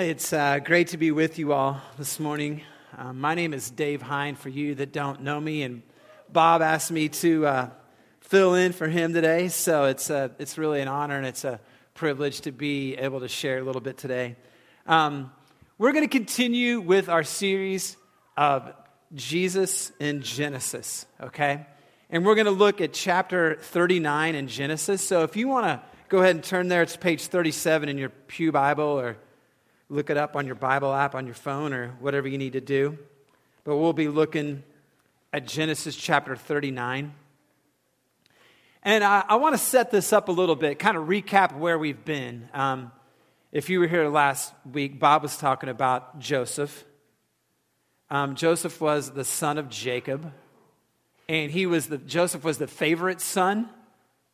It's 0.00 0.32
uh, 0.32 0.60
great 0.60 0.88
to 0.88 0.96
be 0.96 1.10
with 1.10 1.38
you 1.38 1.52
all 1.52 1.78
this 1.98 2.18
morning. 2.18 2.62
Uh, 2.96 3.12
my 3.12 3.34
name 3.34 3.52
is 3.52 3.70
Dave 3.70 4.00
Hine, 4.00 4.34
for 4.34 4.48
you 4.48 4.74
that 4.76 4.92
don't 4.92 5.20
know 5.20 5.38
me, 5.38 5.62
and 5.62 5.82
Bob 6.32 6.62
asked 6.62 6.90
me 6.90 7.10
to 7.10 7.46
uh, 7.46 7.70
fill 8.20 8.54
in 8.54 8.72
for 8.72 8.88
him 8.88 9.12
today, 9.12 9.48
so 9.48 9.84
it's, 9.84 10.08
uh, 10.08 10.30
it's 10.38 10.56
really 10.56 10.80
an 10.80 10.88
honor 10.88 11.18
and 11.18 11.26
it's 11.26 11.44
a 11.44 11.60
privilege 11.92 12.40
to 12.40 12.50
be 12.50 12.94
able 12.94 13.20
to 13.20 13.28
share 13.28 13.58
a 13.58 13.62
little 13.62 13.82
bit 13.82 13.98
today. 13.98 14.36
Um, 14.86 15.30
we're 15.76 15.92
going 15.92 16.08
to 16.08 16.18
continue 16.18 16.80
with 16.80 17.10
our 17.10 17.22
series 17.22 17.98
of 18.38 18.72
Jesus 19.14 19.92
in 20.00 20.22
Genesis, 20.22 21.04
okay? 21.20 21.66
And 22.08 22.24
we're 22.24 22.36
going 22.36 22.46
to 22.46 22.52
look 22.52 22.80
at 22.80 22.94
chapter 22.94 23.56
39 23.60 24.34
in 24.34 24.48
Genesis. 24.48 25.06
So 25.06 25.24
if 25.24 25.36
you 25.36 25.46
want 25.46 25.66
to 25.66 25.82
go 26.08 26.20
ahead 26.20 26.36
and 26.36 26.42
turn 26.42 26.68
there, 26.68 26.80
it's 26.80 26.96
page 26.96 27.26
37 27.26 27.90
in 27.90 27.98
your 27.98 28.08
Pew 28.08 28.50
Bible 28.50 28.98
or 28.98 29.18
look 29.90 30.08
it 30.08 30.16
up 30.16 30.36
on 30.36 30.46
your 30.46 30.54
Bible 30.54 30.94
app 30.94 31.16
on 31.16 31.26
your 31.26 31.34
phone 31.34 31.72
or 31.72 31.88
whatever 31.98 32.28
you 32.28 32.38
need 32.38 32.52
to 32.52 32.60
do. 32.60 32.96
But 33.64 33.76
we'll 33.76 33.92
be 33.92 34.08
looking 34.08 34.62
at 35.32 35.46
Genesis 35.46 35.96
chapter 35.96 36.36
39. 36.36 37.12
And 38.84 39.04
I, 39.04 39.24
I 39.28 39.34
want 39.34 39.54
to 39.54 39.58
set 39.58 39.90
this 39.90 40.12
up 40.12 40.28
a 40.28 40.32
little 40.32 40.54
bit, 40.54 40.78
kind 40.78 40.96
of 40.96 41.08
recap 41.08 41.58
where 41.58 41.76
we've 41.76 42.02
been. 42.04 42.48
Um, 42.54 42.92
if 43.52 43.68
you 43.68 43.80
were 43.80 43.88
here 43.88 44.08
last 44.08 44.54
week, 44.72 45.00
Bob 45.00 45.22
was 45.22 45.36
talking 45.36 45.68
about 45.68 46.20
Joseph. 46.20 46.84
Um, 48.08 48.36
Joseph 48.36 48.80
was 48.80 49.10
the 49.10 49.24
son 49.24 49.58
of 49.58 49.68
Jacob, 49.68 50.32
and 51.28 51.50
he 51.50 51.66
was 51.66 51.88
the 51.88 51.98
Joseph 51.98 52.42
was 52.42 52.58
the 52.58 52.66
favorite 52.66 53.20
son 53.20 53.68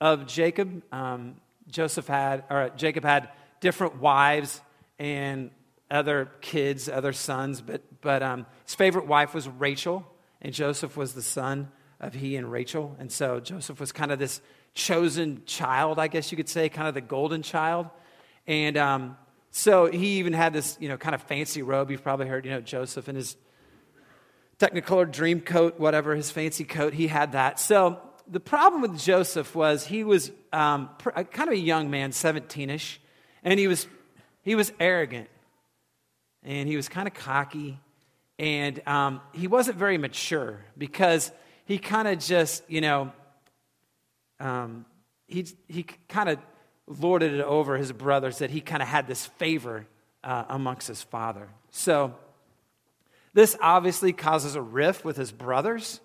of 0.00 0.26
Jacob. 0.26 0.82
Um, 0.92 1.36
Joseph 1.68 2.06
had, 2.06 2.44
or 2.48 2.70
Jacob 2.76 3.04
had 3.04 3.30
different 3.60 4.00
wives 4.00 4.60
and 4.98 5.50
other 5.90 6.30
kids, 6.40 6.88
other 6.88 7.12
sons, 7.12 7.60
but, 7.60 7.82
but 8.00 8.22
um, 8.22 8.46
his 8.64 8.74
favorite 8.74 9.06
wife 9.06 9.34
was 9.34 9.48
Rachel, 9.48 10.06
and 10.42 10.52
Joseph 10.52 10.96
was 10.96 11.14
the 11.14 11.22
son 11.22 11.70
of 12.00 12.14
he 12.14 12.36
and 12.36 12.50
Rachel. 12.50 12.96
And 12.98 13.10
so 13.10 13.40
Joseph 13.40 13.80
was 13.80 13.92
kind 13.92 14.12
of 14.12 14.18
this 14.18 14.40
chosen 14.74 15.42
child, 15.46 15.98
I 15.98 16.08
guess 16.08 16.30
you 16.30 16.36
could 16.36 16.48
say, 16.48 16.68
kind 16.68 16.88
of 16.88 16.94
the 16.94 17.00
golden 17.00 17.42
child. 17.42 17.88
And 18.46 18.76
um, 18.76 19.16
so 19.50 19.86
he 19.86 20.18
even 20.18 20.32
had 20.32 20.52
this, 20.52 20.76
you 20.80 20.88
know, 20.88 20.96
kind 20.96 21.14
of 21.14 21.22
fancy 21.22 21.62
robe. 21.62 21.90
You've 21.90 22.02
probably 22.02 22.26
heard, 22.26 22.44
you 22.44 22.50
know, 22.50 22.60
Joseph 22.60 23.08
in 23.08 23.16
his 23.16 23.36
Technicolor 24.58 25.10
dream 25.10 25.40
coat, 25.40 25.78
whatever, 25.78 26.14
his 26.14 26.30
fancy 26.30 26.64
coat, 26.64 26.94
he 26.94 27.08
had 27.08 27.32
that. 27.32 27.60
So 27.60 28.00
the 28.26 28.40
problem 28.40 28.80
with 28.80 28.98
Joseph 28.98 29.54
was 29.54 29.86
he 29.86 30.02
was 30.02 30.32
um, 30.52 30.88
kind 30.98 31.48
of 31.48 31.52
a 31.52 31.58
young 31.58 31.90
man, 31.90 32.12
17 32.12 32.70
ish, 32.70 33.00
and 33.44 33.60
he 33.60 33.68
was 33.68 33.86
he 34.46 34.54
was 34.54 34.72
arrogant 34.78 35.28
and 36.44 36.68
he 36.68 36.76
was 36.76 36.88
kind 36.88 37.08
of 37.08 37.14
cocky 37.14 37.80
and 38.38 38.80
um, 38.86 39.20
he 39.32 39.48
wasn't 39.48 39.76
very 39.76 39.98
mature 39.98 40.60
because 40.78 41.32
he 41.64 41.78
kind 41.78 42.06
of 42.06 42.20
just, 42.20 42.62
you 42.70 42.80
know, 42.80 43.12
um, 44.38 44.86
he, 45.26 45.48
he 45.66 45.82
kind 46.08 46.28
of 46.28 46.38
lorded 46.86 47.34
it 47.34 47.40
over 47.40 47.76
his 47.76 47.90
brothers 47.90 48.38
that 48.38 48.50
he 48.50 48.60
kind 48.60 48.82
of 48.82 48.88
had 48.88 49.08
this 49.08 49.26
favor 49.26 49.84
uh, 50.22 50.44
amongst 50.48 50.86
his 50.86 51.02
father. 51.02 51.48
So 51.72 52.14
this 53.34 53.56
obviously 53.60 54.12
causes 54.12 54.54
a 54.54 54.62
rift 54.62 55.04
with 55.04 55.16
his 55.16 55.32
brothers. 55.32 56.00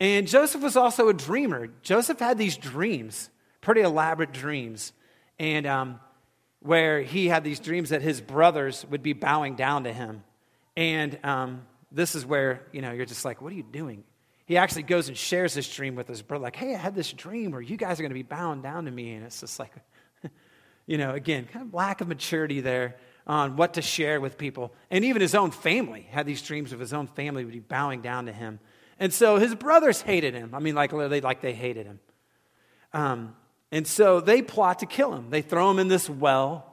And 0.00 0.26
Joseph 0.26 0.60
was 0.62 0.76
also 0.76 1.08
a 1.08 1.14
dreamer. 1.14 1.68
Joseph 1.82 2.18
had 2.18 2.36
these 2.36 2.56
dreams, 2.56 3.30
pretty 3.60 3.82
elaborate 3.82 4.32
dreams. 4.32 4.92
And 5.38 5.68
um, 5.68 6.00
where 6.60 7.00
he 7.00 7.28
had 7.28 7.42
these 7.42 7.58
dreams 7.58 7.90
that 7.90 8.02
his 8.02 8.20
brothers 8.20 8.84
would 8.90 9.02
be 9.02 9.12
bowing 9.12 9.56
down 9.56 9.84
to 9.84 9.92
him. 9.92 10.22
And 10.76 11.18
um, 11.24 11.62
this 11.90 12.14
is 12.14 12.24
where, 12.24 12.62
you 12.72 12.82
know, 12.82 12.92
you're 12.92 13.06
just 13.06 13.24
like, 13.24 13.40
what 13.40 13.52
are 13.52 13.56
you 13.56 13.62
doing? 13.62 14.04
He 14.46 14.56
actually 14.56 14.82
goes 14.82 15.08
and 15.08 15.16
shares 15.16 15.54
this 15.54 15.72
dream 15.72 15.94
with 15.94 16.08
his 16.08 16.22
brother, 16.22 16.42
like, 16.42 16.56
hey, 16.56 16.74
I 16.74 16.78
had 16.78 16.94
this 16.94 17.12
dream 17.12 17.52
where 17.52 17.60
you 17.60 17.76
guys 17.76 17.98
are 17.98 18.02
going 18.02 18.10
to 18.10 18.14
be 18.14 18.22
bowing 18.22 18.62
down 18.62 18.84
to 18.84 18.90
me. 18.90 19.14
And 19.14 19.24
it's 19.24 19.40
just 19.40 19.58
like, 19.58 19.72
you 20.86 20.98
know, 20.98 21.12
again, 21.12 21.46
kind 21.50 21.66
of 21.66 21.72
lack 21.72 22.00
of 22.00 22.08
maturity 22.08 22.60
there 22.60 22.96
on 23.26 23.56
what 23.56 23.74
to 23.74 23.82
share 23.82 24.20
with 24.20 24.36
people. 24.36 24.74
And 24.90 25.04
even 25.04 25.22
his 25.22 25.34
own 25.34 25.52
family 25.52 26.08
had 26.10 26.26
these 26.26 26.42
dreams 26.42 26.72
of 26.72 26.80
his 26.80 26.92
own 26.92 27.06
family 27.06 27.44
would 27.44 27.54
be 27.54 27.60
bowing 27.60 28.02
down 28.02 28.26
to 28.26 28.32
him. 28.32 28.58
And 28.98 29.14
so 29.14 29.36
his 29.36 29.54
brothers 29.54 30.02
hated 30.02 30.34
him. 30.34 30.54
I 30.54 30.58
mean, 30.58 30.74
like 30.74 30.92
literally, 30.92 31.20
like 31.20 31.40
they 31.40 31.54
hated 31.54 31.86
him. 31.86 32.00
Um, 32.92 33.36
and 33.72 33.86
so 33.86 34.20
they 34.20 34.42
plot 34.42 34.80
to 34.80 34.86
kill 34.86 35.14
him. 35.14 35.30
They 35.30 35.42
throw 35.42 35.70
him 35.70 35.78
in 35.78 35.88
this 35.88 36.08
well. 36.08 36.66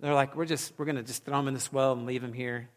They're 0.00 0.14
like, 0.14 0.36
we're 0.36 0.46
just, 0.46 0.72
we're 0.76 0.84
going 0.84 0.96
to 0.96 1.02
just 1.02 1.24
throw 1.24 1.38
him 1.38 1.48
in 1.48 1.54
this 1.54 1.72
well 1.72 1.92
and 1.92 2.04
leave 2.04 2.22
him 2.22 2.32
here. 2.32 2.68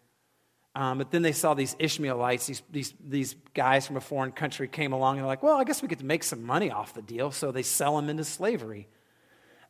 Um, 0.76 1.00
but 1.00 1.12
then 1.12 1.24
they 1.24 1.32
saw 1.32 1.56
these 1.56 1.76
Ishmaelites, 1.80 2.46
these, 2.46 2.62
these, 2.72 2.94
these 3.06 3.36
guys 3.54 3.88
from 3.88 3.98
a 3.98 4.02
foreign 4.02 4.32
country 4.32 4.68
came 4.68 4.94
along 4.94 5.16
and 5.16 5.24
they're 5.24 5.28
like, 5.28 5.44
well, 5.44 5.58
I 5.58 5.64
guess 5.64 5.82
we 5.82 5.88
to 5.88 6.06
make 6.06 6.24
some 6.24 6.44
money 6.44 6.70
off 6.70 6.94
the 6.94 7.02
deal. 7.02 7.32
So 7.32 7.52
they 7.52 7.64
sell 7.64 7.98
him 7.98 8.08
into 8.08 8.24
slavery. 8.24 8.88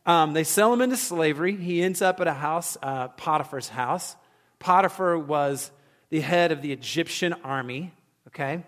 Um, 0.06 0.34
they 0.34 0.44
sell 0.44 0.72
him 0.72 0.82
into 0.82 0.96
slavery. 0.96 1.56
He 1.56 1.82
ends 1.82 2.02
up 2.02 2.20
at 2.20 2.26
a 2.26 2.34
house, 2.34 2.76
uh, 2.82 3.08
Potiphar's 3.08 3.68
house. 3.68 4.14
Potiphar 4.58 5.18
was 5.18 5.70
the 6.10 6.20
head 6.20 6.52
of 6.52 6.62
the 6.62 6.72
Egyptian 6.72 7.32
army, 7.44 7.92
okay? 8.28 8.62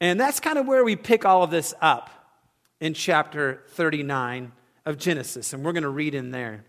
And 0.00 0.20
that's 0.20 0.40
kind 0.40 0.58
of 0.58 0.66
where 0.66 0.84
we 0.84 0.96
pick 0.96 1.24
all 1.24 1.42
of 1.42 1.50
this 1.50 1.72
up 1.80 2.10
in 2.80 2.94
chapter 2.94 3.62
39 3.68 4.52
of 4.84 4.98
Genesis, 4.98 5.52
and 5.52 5.64
we're 5.64 5.72
going 5.72 5.82
to 5.82 5.88
read 5.88 6.14
in 6.14 6.30
there. 6.30 6.64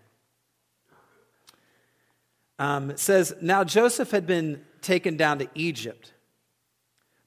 Um, 2.58 2.90
it 2.90 2.98
says, 2.98 3.34
Now 3.40 3.64
Joseph 3.64 4.10
had 4.10 4.26
been 4.26 4.64
taken 4.80 5.16
down 5.16 5.38
to 5.40 5.48
Egypt. 5.54 6.12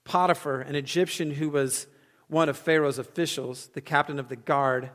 Potiphar, 0.04 0.62
an 0.62 0.76
Egyptian 0.76 1.32
who 1.32 1.50
was 1.50 1.86
one 2.28 2.50
of 2.50 2.58
Pharaoh's 2.58 2.98
officials, 2.98 3.68
the 3.74 3.82
captain 3.82 4.20
of 4.20 4.30
the 4.30 4.36
guard, 4.36 4.90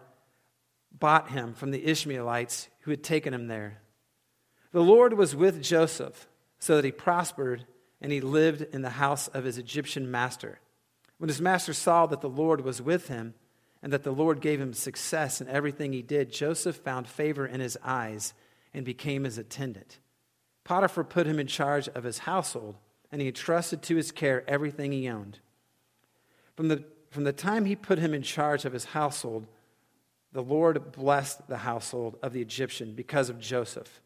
bought 0.92 1.30
him 1.30 1.54
from 1.54 1.70
the 1.70 1.86
Ishmaelites 1.86 2.68
who 2.80 2.90
had 2.90 3.02
taken 3.02 3.34
him 3.34 3.46
there. 3.46 3.80
The 4.72 4.82
Lord 4.82 5.12
was 5.14 5.36
with 5.36 5.62
Joseph 5.62 6.28
so 6.58 6.76
that 6.76 6.84
he 6.84 6.92
prospered 6.92 7.66
and 8.00 8.10
he 8.10 8.20
lived 8.20 8.62
in 8.62 8.82
the 8.82 8.90
house 8.90 9.28
of 9.28 9.44
his 9.44 9.56
Egyptian 9.58 10.10
master. 10.10 10.60
When 11.18 11.28
his 11.28 11.40
master 11.40 11.72
saw 11.72 12.06
that 12.06 12.20
the 12.20 12.28
Lord 12.28 12.62
was 12.62 12.82
with 12.82 13.08
him, 13.08 13.34
and 13.84 13.92
that 13.92 14.02
the 14.02 14.10
Lord 14.10 14.40
gave 14.40 14.62
him 14.62 14.72
success 14.72 15.42
in 15.42 15.48
everything 15.48 15.92
he 15.92 16.00
did, 16.00 16.32
Joseph 16.32 16.76
found 16.76 17.06
favor 17.06 17.46
in 17.46 17.60
his 17.60 17.76
eyes 17.84 18.32
and 18.72 18.82
became 18.82 19.24
his 19.24 19.36
attendant. 19.36 19.98
Potiphar 20.64 21.04
put 21.04 21.26
him 21.26 21.38
in 21.38 21.46
charge 21.46 21.86
of 21.88 22.02
his 22.02 22.20
household, 22.20 22.76
and 23.12 23.20
he 23.20 23.28
entrusted 23.28 23.82
to 23.82 23.96
his 23.96 24.10
care 24.10 24.42
everything 24.48 24.90
he 24.90 25.06
owned. 25.06 25.38
From 26.56 26.68
the, 26.68 26.82
from 27.10 27.24
the 27.24 27.32
time 27.34 27.66
he 27.66 27.76
put 27.76 27.98
him 27.98 28.14
in 28.14 28.22
charge 28.22 28.64
of 28.64 28.72
his 28.72 28.86
household, 28.86 29.46
the 30.32 30.42
Lord 30.42 30.92
blessed 30.92 31.46
the 31.46 31.58
household 31.58 32.16
of 32.22 32.32
the 32.32 32.40
Egyptian 32.40 32.94
because 32.94 33.28
of 33.28 33.38
Joseph. 33.38 34.00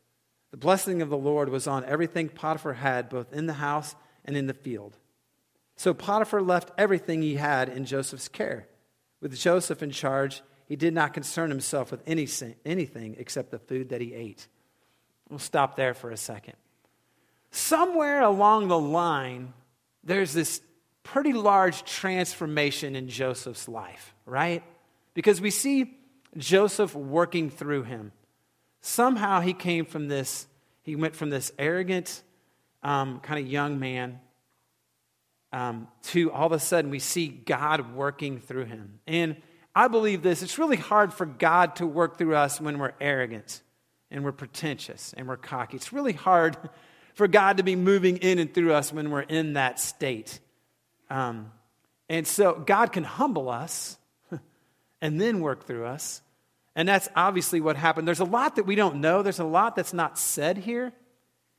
The 0.50 0.56
blessing 0.56 1.02
of 1.02 1.08
the 1.08 1.16
Lord 1.16 1.50
was 1.50 1.68
on 1.68 1.84
everything 1.84 2.30
Potiphar 2.30 2.72
had, 2.74 3.08
both 3.08 3.32
in 3.32 3.46
the 3.46 3.52
house 3.52 3.94
and 4.24 4.36
in 4.36 4.48
the 4.48 4.54
field. 4.54 4.96
So 5.76 5.94
Potiphar 5.94 6.42
left 6.42 6.72
everything 6.76 7.22
he 7.22 7.36
had 7.36 7.68
in 7.68 7.84
Joseph's 7.84 8.26
care. 8.26 8.66
With 9.20 9.36
Joseph 9.36 9.82
in 9.82 9.90
charge, 9.90 10.42
he 10.66 10.76
did 10.76 10.94
not 10.94 11.14
concern 11.14 11.50
himself 11.50 11.90
with 11.90 12.02
any, 12.06 12.28
anything 12.64 13.16
except 13.18 13.50
the 13.50 13.58
food 13.58 13.88
that 13.88 14.00
he 14.00 14.14
ate. 14.14 14.46
We'll 15.28 15.38
stop 15.38 15.76
there 15.76 15.94
for 15.94 16.10
a 16.10 16.16
second. 16.16 16.54
Somewhere 17.50 18.22
along 18.22 18.68
the 18.68 18.78
line, 18.78 19.52
there's 20.04 20.32
this 20.32 20.60
pretty 21.02 21.32
large 21.32 21.84
transformation 21.84 22.94
in 22.94 23.08
Joseph's 23.08 23.68
life, 23.68 24.14
right? 24.26 24.62
Because 25.14 25.40
we 25.40 25.50
see 25.50 25.96
Joseph 26.36 26.94
working 26.94 27.50
through 27.50 27.84
him. 27.84 28.12
Somehow 28.80 29.40
he 29.40 29.54
came 29.54 29.86
from 29.86 30.08
this, 30.08 30.46
he 30.82 30.94
went 30.96 31.16
from 31.16 31.30
this 31.30 31.50
arrogant, 31.58 32.22
um, 32.82 33.20
kind 33.20 33.44
of 33.44 33.50
young 33.50 33.78
man 33.78 34.20
um, 35.52 35.88
to 36.02 36.30
all 36.32 36.46
of 36.46 36.52
a 36.52 36.58
sudden 36.58 36.90
we 36.90 36.98
see 36.98 37.28
God 37.28 37.94
working 37.94 38.40
through 38.40 38.66
him. 38.66 39.00
And 39.06 39.36
I 39.74 39.88
believe 39.88 40.22
this 40.22 40.42
it's 40.42 40.58
really 40.58 40.76
hard 40.76 41.12
for 41.12 41.26
God 41.26 41.76
to 41.76 41.86
work 41.86 42.18
through 42.18 42.34
us 42.34 42.60
when 42.60 42.78
we're 42.78 42.94
arrogant 43.00 43.62
and 44.10 44.24
we're 44.24 44.32
pretentious 44.32 45.14
and 45.16 45.28
we're 45.28 45.36
cocky. 45.36 45.76
It's 45.76 45.92
really 45.92 46.12
hard 46.12 46.56
for 47.14 47.28
God 47.28 47.56
to 47.56 47.62
be 47.62 47.76
moving 47.76 48.18
in 48.18 48.38
and 48.38 48.52
through 48.52 48.72
us 48.72 48.92
when 48.92 49.10
we're 49.10 49.22
in 49.22 49.54
that 49.54 49.80
state. 49.80 50.38
Um, 51.10 51.52
and 52.08 52.26
so 52.26 52.54
God 52.54 52.92
can 52.92 53.04
humble 53.04 53.48
us 53.48 53.98
and 55.00 55.20
then 55.20 55.40
work 55.40 55.66
through 55.66 55.86
us. 55.86 56.22
And 56.74 56.88
that's 56.88 57.08
obviously 57.16 57.60
what 57.60 57.76
happened. 57.76 58.06
There's 58.06 58.20
a 58.20 58.24
lot 58.24 58.56
that 58.56 58.64
we 58.64 58.76
don't 58.76 59.00
know, 59.00 59.22
there's 59.22 59.40
a 59.40 59.44
lot 59.44 59.74
that's 59.74 59.92
not 59.92 60.18
said 60.18 60.58
here. 60.58 60.92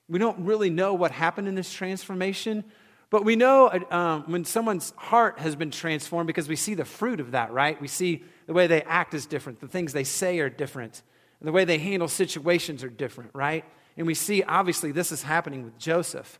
We 0.07 0.17
don't 0.17 0.45
really 0.45 0.71
know 0.71 0.95
what 0.95 1.11
happened 1.11 1.47
in 1.47 1.55
this 1.55 1.71
transformation. 1.71 2.63
But 3.09 3.25
we 3.25 3.35
know 3.35 3.67
uh, 3.67 3.95
um, 3.95 4.23
when 4.27 4.45
someone's 4.45 4.93
heart 4.95 5.39
has 5.39 5.55
been 5.55 5.71
transformed 5.71 6.27
because 6.27 6.47
we 6.47 6.55
see 6.55 6.75
the 6.75 6.85
fruit 6.85 7.19
of 7.19 7.31
that, 7.31 7.51
right? 7.51 7.79
We 7.81 7.87
see 7.87 8.23
the 8.45 8.53
way 8.53 8.67
they 8.67 8.83
act 8.83 9.13
is 9.13 9.25
different, 9.25 9.59
the 9.59 9.67
things 9.67 9.93
they 9.93 10.03
say 10.03 10.39
are 10.39 10.49
different, 10.49 11.01
and 11.39 11.47
the 11.47 11.51
way 11.51 11.65
they 11.65 11.77
handle 11.77 12.07
situations 12.07 12.83
are 12.83 12.89
different, 12.89 13.31
right? 13.33 13.65
And 13.97 14.05
we 14.05 14.13
see, 14.13 14.43
obviously, 14.43 14.91
this 14.91 15.11
is 15.11 15.23
happening 15.23 15.63
with 15.63 15.77
Joseph. 15.77 16.39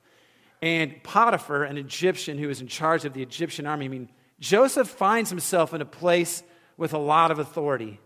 And 0.62 1.02
Potiphar, 1.04 1.64
an 1.64 1.78
Egyptian 1.78 2.38
who 2.38 2.50
is 2.50 2.62
in 2.62 2.68
charge 2.68 3.06
of 3.06 3.14
the 3.14 3.22
Egyptian 3.22 3.66
army, 3.66 3.86
I 3.86 3.90
mean, 3.90 4.10
Joseph 4.40 4.88
finds 4.88 5.30
himself 5.30 5.74
in 5.74 5.82
a 5.82 5.86
place 5.86 6.44
with 6.78 6.94
a 6.94 6.98
lot 6.98 7.32
of 7.32 7.40
authority 7.40 8.00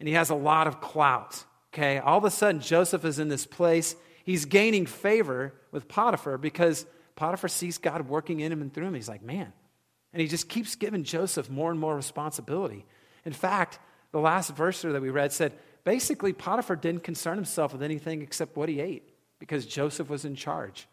and 0.00 0.08
he 0.08 0.14
has 0.14 0.30
a 0.30 0.34
lot 0.34 0.66
of 0.66 0.80
clout. 0.80 1.44
Okay, 1.72 1.98
all 1.98 2.18
of 2.18 2.24
a 2.24 2.30
sudden, 2.30 2.60
Joseph 2.60 3.04
is 3.04 3.20
in 3.20 3.28
this 3.28 3.46
place. 3.46 3.94
He's 4.24 4.44
gaining 4.44 4.86
favor 4.86 5.54
with 5.70 5.86
Potiphar 5.86 6.36
because 6.36 6.84
Potiphar 7.20 7.48
sees 7.48 7.76
God 7.76 8.08
working 8.08 8.40
in 8.40 8.50
him 8.50 8.62
and 8.62 8.72
through 8.72 8.86
him. 8.86 8.94
He's 8.94 9.06
like, 9.06 9.22
man. 9.22 9.52
And 10.14 10.22
he 10.22 10.26
just 10.26 10.48
keeps 10.48 10.74
giving 10.74 11.04
Joseph 11.04 11.50
more 11.50 11.70
and 11.70 11.78
more 11.78 11.94
responsibility. 11.94 12.86
In 13.26 13.34
fact, 13.34 13.78
the 14.10 14.20
last 14.20 14.56
verse 14.56 14.80
that 14.80 15.02
we 15.02 15.10
read 15.10 15.30
said 15.30 15.52
basically 15.84 16.32
Potiphar 16.32 16.76
didn't 16.76 17.04
concern 17.04 17.36
himself 17.36 17.74
with 17.74 17.82
anything 17.82 18.22
except 18.22 18.56
what 18.56 18.70
he 18.70 18.80
ate 18.80 19.06
because 19.38 19.66
Joseph 19.66 20.08
was 20.08 20.24
in 20.24 20.34
charge. 20.34 20.88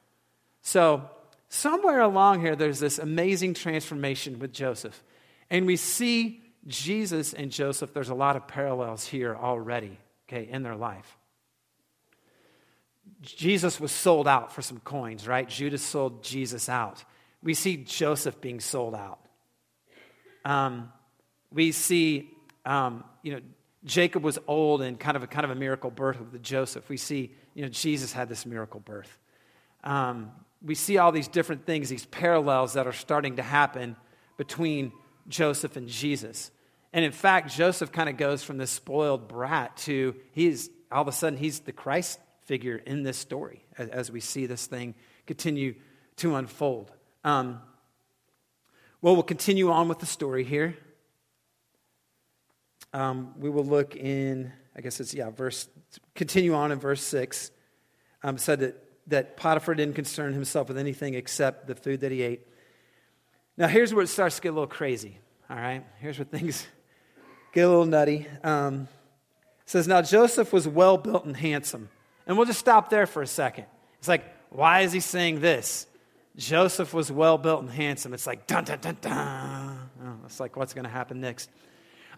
So, 0.64 1.10
somewhere 1.48 2.02
along 2.02 2.42
here, 2.42 2.58
there's 2.58 2.82
this 2.82 3.00
amazing 3.00 3.54
transformation 3.54 4.38
with 4.38 4.52
Joseph. 4.52 5.02
And 5.50 5.66
we 5.66 5.78
see 5.78 6.42
Jesus 6.68 7.32
and 7.32 7.54
Joseph, 7.54 7.94
there's 7.94 8.10
a 8.10 8.14
lot 8.14 8.36
of 8.36 8.50
parallels 8.50 9.06
here 9.06 9.34
already, 9.34 9.98
okay, 10.28 10.46
in 10.52 10.62
their 10.62 10.76
life. 10.76 11.17
Jesus 13.22 13.80
was 13.80 13.92
sold 13.92 14.28
out 14.28 14.54
for 14.54 14.62
some 14.62 14.80
coins, 14.80 15.28
right? 15.28 15.48
Judas 15.48 15.82
sold 15.82 16.24
Jesus 16.24 16.70
out. 16.70 17.04
We 17.42 17.54
see 17.54 17.78
Joseph 17.78 18.40
being 18.42 18.60
sold 18.60 18.96
out. 18.96 19.20
Um, 20.46 20.92
we 21.52 21.72
see, 21.72 22.30
um, 22.66 23.04
you 23.24 23.34
know, 23.34 23.42
Jacob 23.86 24.24
was 24.24 24.38
old 24.48 24.82
and 24.82 25.00
kind 25.00 25.18
of 25.18 25.24
a 25.24 25.28
kind 25.28 25.46
of 25.46 25.52
a 25.52 25.56
miracle 25.56 25.90
birth 25.90 26.20
with 26.20 26.44
Joseph. 26.44 26.90
We 26.90 26.98
see, 26.98 27.34
you 27.54 27.64
know, 27.64 27.70
Jesus 27.70 28.12
had 28.12 28.30
this 28.30 28.46
miracle 28.46 28.80
birth. 28.80 29.18
Um, 29.84 30.32
we 30.62 30.76
see 30.76 30.98
all 30.98 31.12
these 31.12 31.28
different 31.28 31.66
things, 31.66 31.90
these 31.90 32.06
parallels 32.06 32.74
that 32.74 32.88
are 32.88 32.94
starting 32.94 33.38
to 33.38 33.44
happen 33.44 33.96
between 34.38 34.92
Joseph 35.28 35.76
and 35.78 35.88
Jesus. 35.88 36.52
And 36.94 37.06
in 37.06 37.12
fact, 37.12 37.54
Joseph 37.54 37.92
kind 37.92 38.10
of 38.10 38.18
goes 38.18 38.44
from 38.44 38.58
this 38.58 38.72
spoiled 38.72 39.28
brat 39.28 39.78
to 39.78 40.16
he's 40.32 40.70
all 40.92 41.02
of 41.02 41.08
a 41.08 41.12
sudden 41.12 41.38
he's 41.38 41.60
the 41.60 41.72
Christ 41.72 42.20
figure 42.48 42.78
in 42.78 43.04
this 43.04 43.18
story 43.18 43.66
as, 43.78 43.90
as 43.90 44.12
we 44.12 44.20
see 44.20 44.46
this 44.46 44.66
thing 44.66 44.96
continue 45.28 45.76
to 46.16 46.36
unfold. 46.36 46.92
Um, 47.24 47.62
well, 49.02 49.14
we'll 49.14 49.24
continue 49.24 49.70
on 49.70 49.88
with 49.90 50.00
the 50.00 50.06
story 50.06 50.44
here. 50.44 50.76
Um, 52.94 53.34
we 53.38 53.50
will 53.50 53.66
look 53.66 53.96
in, 53.96 54.52
I 54.76 54.82
guess 54.82 55.00
it's, 55.00 55.14
yeah, 55.14 55.30
verse, 55.30 55.68
continue 56.16 56.56
on 56.56 56.72
in 56.72 56.80
verse 56.80 57.04
6. 57.04 57.52
Um, 58.24 58.38
said 58.38 58.62
that, 58.62 58.84
that 59.08 59.38
Potiphar 59.38 59.76
didn't 59.76 59.96
concern 59.96 60.34
himself 60.34 60.70
with 60.70 60.78
anything 60.78 61.14
except 61.14 61.68
the 61.68 61.76
food 61.76 62.00
that 62.00 62.12
he 62.12 62.24
ate. 62.24 62.48
Now, 63.58 63.68
here's 63.68 63.94
where 63.94 64.04
it 64.04 64.08
starts 64.08 64.38
to 64.38 64.42
get 64.42 64.50
a 64.50 64.54
little 64.54 64.68
crazy, 64.68 65.20
all 65.50 65.58
right? 65.58 65.84
Here's 66.00 66.18
where 66.18 66.26
things 66.26 66.66
get 67.54 67.66
a 67.66 67.70
little 67.70 67.86
nutty. 67.86 68.26
Um, 68.44 68.88
says, 69.66 69.88
Now 69.88 70.02
Joseph 70.02 70.54
was 70.54 70.68
well 70.68 70.98
built 70.98 71.26
and 71.26 71.36
handsome. 71.36 71.90
And 72.28 72.38
we'll 72.38 72.46
just 72.46 72.60
stop 72.60 72.90
there 72.90 73.08
for 73.08 73.22
a 73.22 73.28
second. 73.28 73.66
It's 74.00 74.08
like, 74.08 74.24
why 74.50 74.82
is 74.82 74.92
he 74.92 75.00
saying 75.00 75.40
this? 75.40 75.88
Joseph 76.36 76.94
was 76.94 77.12
well 77.12 77.38
built 77.38 77.62
and 77.62 77.70
handsome. 77.70 78.14
It's 78.14 78.28
like, 78.28 78.46
dun, 78.46 78.66
dun, 78.66 78.80
dun, 78.80 78.98
dun. 79.02 79.90
Oh, 80.04 80.18
it's 80.26 80.40
like, 80.40 80.56
what's 80.56 80.74
going 80.74 80.84
to 80.84 80.90
happen 80.92 81.20
next? 81.20 81.50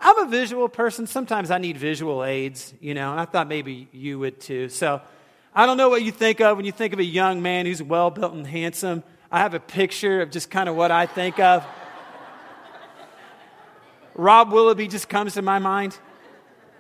I'm 0.02 0.20
a 0.20 0.30
visual 0.30 0.68
person. 0.68 1.08
Sometimes 1.08 1.52
I 1.52 1.58
need 1.58 1.78
visual 1.78 2.24
aids, 2.24 2.74
you 2.82 2.94
know, 2.94 3.12
and 3.12 3.20
I 3.20 3.26
thought 3.26 3.48
maybe 3.48 3.88
you 3.92 4.20
would 4.20 4.42
too. 4.42 4.70
So 4.70 5.02
I 5.54 5.66
don't 5.66 5.78
know 5.78 5.90
what 5.90 6.02
you 6.02 6.12
think 6.12 6.42
of 6.42 6.58
when 6.58 6.66
you 6.66 6.72
think 6.72 6.94
of 6.94 7.00
a 7.00 7.04
young 7.04 7.42
man 7.42 7.66
who's 7.66 7.82
well 7.82 8.10
built 8.10 8.34
and 8.34 8.48
handsome. 8.48 9.04
I 9.32 9.40
have 9.40 9.54
a 9.54 9.60
picture 9.60 10.22
of 10.22 10.32
just 10.32 10.50
kind 10.50 10.68
of 10.68 10.76
what 10.76 10.92
I 10.92 11.06
think 11.06 11.40
of. 11.40 11.66
Rob 14.16 14.52
Willoughby 14.52 14.88
just 14.88 15.08
comes 15.08 15.36
to 15.36 15.42
my 15.42 15.60
mind. 15.60 15.98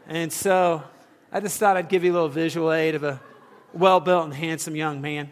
And 0.08 0.34
so 0.34 0.84
I 1.31 1.40
just 1.40 1.60
thought 1.60 1.78
I'd 1.78 1.90
give 1.90 2.04
you 2.04 2.12
a 2.12 2.14
little 2.14 2.30
visual 2.30 2.72
aid 2.72 2.96
of 2.96 3.04
a 3.04 3.22
well 3.74 4.00
built 4.00 4.26
and 4.26 4.34
handsome 4.34 4.76
young 4.76 5.02
man. 5.02 5.31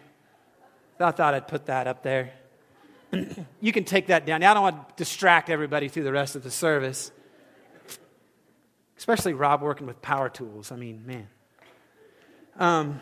I 1.00 1.12
thought 1.12 1.34
I'd 1.34 1.48
put 1.48 1.68
that 1.68 1.88
up 1.88 2.04
there. 2.04 2.34
you 3.62 3.72
can 3.72 3.84
take 3.84 4.08
that 4.08 4.26
down. 4.26 4.42
Now, 4.42 4.52
I 4.52 4.54
don't 4.54 4.64
want 4.64 4.90
to 4.90 4.96
distract 4.96 5.50
everybody 5.50 5.88
through 5.88 6.04
the 6.04 6.12
rest 6.12 6.36
of 6.36 6.44
the 6.44 6.52
service, 6.52 7.12
especially 8.98 9.34
Rob 9.34 9.62
working 9.62 9.88
with 9.88 10.02
power 10.02 10.30
tools. 10.30 10.72
I 10.72 10.76
mean, 10.76 11.04
man. 11.06 11.28
Um, 12.60 13.02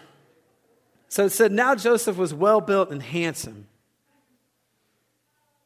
so 1.07 1.25
it 1.25 1.31
said, 1.31 1.51
Now 1.51 1.75
Joseph 1.75 2.18
was 2.18 2.33
well 2.33 2.62
built 2.62 2.91
and 2.91 3.01
handsome. 3.01 3.68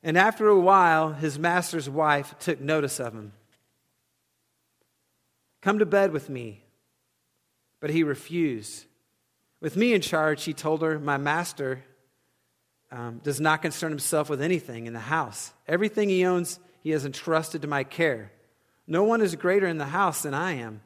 And 0.02 0.18
after 0.18 0.48
a 0.48 0.60
while, 0.60 1.14
his 1.14 1.38
master's 1.38 1.90
wife 1.90 2.34
took 2.40 2.62
notice 2.62 3.00
of 3.00 3.14
him. 3.14 3.34
Come 5.62 5.80
to 5.80 5.86
bed 5.86 6.14
with 6.14 6.30
me. 6.30 6.64
But 7.80 7.90
he 7.90 8.04
refused. 8.04 8.86
With 9.62 9.76
me 9.76 9.94
in 9.94 10.02
charge, 10.02 10.44
he 10.44 10.54
told 10.54 10.82
her, 10.82 11.00
My 11.00 11.18
master 11.18 11.84
um, 12.92 13.20
does 13.24 13.40
not 13.40 13.62
concern 13.62 13.92
himself 13.92 14.30
with 14.30 14.42
anything 14.42 14.88
in 14.88 14.94
the 14.94 15.00
house. 15.00 15.54
Everything 15.68 16.10
he 16.10 16.26
owns, 16.26 16.60
he 16.82 16.92
has 16.92 17.06
entrusted 17.06 17.62
to 17.62 17.68
my 17.68 17.84
care. 17.84 18.32
No 18.88 19.04
one 19.04 19.22
is 19.22 19.36
greater 19.36 19.68
in 19.68 19.78
the 19.78 19.86
house 19.86 20.24
than 20.24 20.34
I 20.34 20.54
am. 20.54 20.82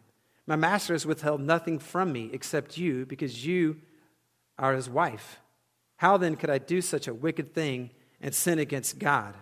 My 0.46 0.56
master 0.56 0.94
has 0.94 1.06
withheld 1.06 1.40
nothing 1.40 1.80
from 1.80 2.12
me 2.12 2.30
except 2.34 2.78
you, 2.78 3.06
because 3.06 3.46
you 3.46 3.78
are 4.60 4.74
his 4.74 4.90
wife. 4.90 5.40
How 5.98 6.18
then 6.18 6.36
could 6.36 6.50
I 6.50 6.58
do 6.58 6.82
such 6.82 7.08
a 7.08 7.14
wicked 7.14 7.54
thing? 7.54 7.92
and 8.24 8.34
sin 8.34 8.58
against 8.58 8.98
God. 8.98 9.36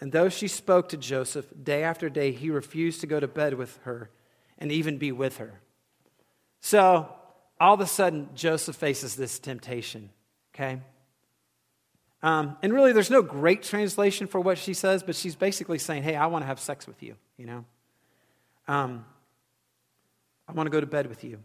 And 0.00 0.12
though 0.12 0.28
she 0.28 0.48
spoke 0.48 0.88
to 0.90 0.96
Joseph 0.96 1.46
day 1.60 1.84
after 1.84 2.10
day, 2.10 2.32
he 2.32 2.50
refused 2.50 3.00
to 3.00 3.06
go 3.06 3.20
to 3.20 3.28
bed 3.28 3.54
with 3.54 3.78
her 3.84 4.10
and 4.58 4.70
even 4.70 4.98
be 4.98 5.12
with 5.12 5.38
her. 5.38 5.60
So 6.60 7.08
all 7.60 7.74
of 7.74 7.80
a 7.80 7.86
sudden, 7.86 8.30
Joseph 8.34 8.76
faces 8.76 9.16
this 9.16 9.38
temptation, 9.38 10.10
okay? 10.54 10.80
Um, 12.22 12.56
and 12.62 12.72
really, 12.72 12.92
there's 12.92 13.10
no 13.10 13.22
great 13.22 13.62
translation 13.62 14.26
for 14.26 14.40
what 14.40 14.58
she 14.58 14.74
says, 14.74 15.02
but 15.02 15.14
she's 15.14 15.36
basically 15.36 15.78
saying, 15.78 16.02
Hey, 16.02 16.16
I 16.16 16.26
want 16.26 16.42
to 16.42 16.46
have 16.46 16.58
sex 16.58 16.86
with 16.86 17.02
you, 17.02 17.14
you 17.36 17.46
know? 17.46 17.64
Um, 18.66 19.04
I 20.48 20.52
want 20.52 20.66
to 20.66 20.70
go 20.70 20.80
to 20.80 20.86
bed 20.86 21.06
with 21.06 21.24
you. 21.24 21.38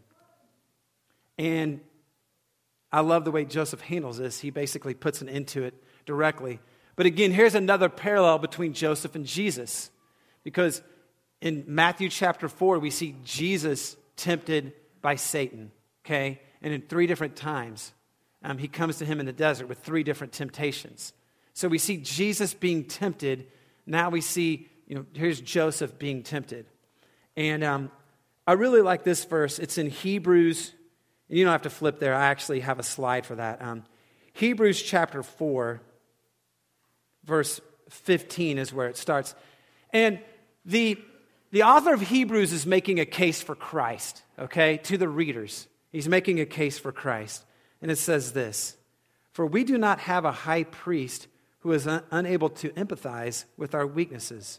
And 1.38 1.80
I 2.92 3.00
love 3.00 3.24
the 3.24 3.30
way 3.30 3.44
Joseph 3.44 3.80
handles 3.80 4.18
this. 4.18 4.40
He 4.40 4.50
basically 4.50 4.94
puts 4.94 5.20
an 5.20 5.28
end 5.28 5.48
to 5.48 5.64
it 5.64 5.74
directly. 6.06 6.60
But 6.96 7.06
again, 7.06 7.32
here's 7.32 7.54
another 7.54 7.88
parallel 7.88 8.38
between 8.38 8.72
Joseph 8.72 9.14
and 9.14 9.26
Jesus. 9.26 9.90
Because 10.44 10.82
in 11.40 11.64
Matthew 11.66 12.08
chapter 12.08 12.48
4, 12.48 12.78
we 12.78 12.90
see 12.90 13.16
Jesus 13.24 13.96
tempted 14.16 14.72
by 15.04 15.16
Satan, 15.16 15.70
okay? 16.02 16.40
And 16.62 16.72
in 16.72 16.80
three 16.80 17.06
different 17.06 17.36
times, 17.36 17.92
um, 18.42 18.56
he 18.56 18.68
comes 18.68 18.96
to 18.96 19.04
him 19.04 19.20
in 19.20 19.26
the 19.26 19.34
desert 19.34 19.68
with 19.68 19.80
three 19.80 20.02
different 20.02 20.32
temptations. 20.32 21.12
So 21.52 21.68
we 21.68 21.76
see 21.76 21.98
Jesus 21.98 22.54
being 22.54 22.84
tempted. 22.84 23.48
Now 23.84 24.08
we 24.08 24.22
see, 24.22 24.70
you 24.86 24.94
know, 24.94 25.04
here's 25.12 25.42
Joseph 25.42 25.98
being 25.98 26.22
tempted. 26.22 26.64
And 27.36 27.62
um, 27.62 27.90
I 28.46 28.54
really 28.54 28.80
like 28.80 29.04
this 29.04 29.26
verse. 29.26 29.58
It's 29.58 29.76
in 29.76 29.90
Hebrews. 29.90 30.72
And 31.28 31.38
you 31.38 31.44
don't 31.44 31.52
have 31.52 31.62
to 31.62 31.70
flip 31.70 31.98
there. 31.98 32.14
I 32.14 32.28
actually 32.28 32.60
have 32.60 32.78
a 32.78 32.82
slide 32.82 33.26
for 33.26 33.34
that. 33.34 33.60
Um, 33.60 33.84
Hebrews 34.32 34.80
chapter 34.80 35.22
4 35.22 35.82
verse 37.24 37.60
15 37.90 38.56
is 38.56 38.72
where 38.72 38.88
it 38.88 38.96
starts. 38.96 39.34
And 39.92 40.18
the, 40.64 40.98
the 41.54 41.62
author 41.62 41.94
of 41.94 42.00
Hebrews 42.00 42.52
is 42.52 42.66
making 42.66 42.98
a 42.98 43.06
case 43.06 43.40
for 43.40 43.54
Christ, 43.54 44.24
okay, 44.36 44.78
to 44.78 44.98
the 44.98 45.08
readers. 45.08 45.68
He's 45.92 46.08
making 46.08 46.40
a 46.40 46.46
case 46.46 46.80
for 46.80 46.90
Christ. 46.90 47.44
And 47.80 47.92
it 47.92 47.98
says 47.98 48.32
this 48.32 48.76
For 49.30 49.46
we 49.46 49.62
do 49.62 49.78
not 49.78 50.00
have 50.00 50.24
a 50.24 50.32
high 50.32 50.64
priest 50.64 51.28
who 51.60 51.70
is 51.70 51.86
un- 51.86 52.02
unable 52.10 52.48
to 52.50 52.70
empathize 52.70 53.44
with 53.56 53.72
our 53.72 53.86
weaknesses, 53.86 54.58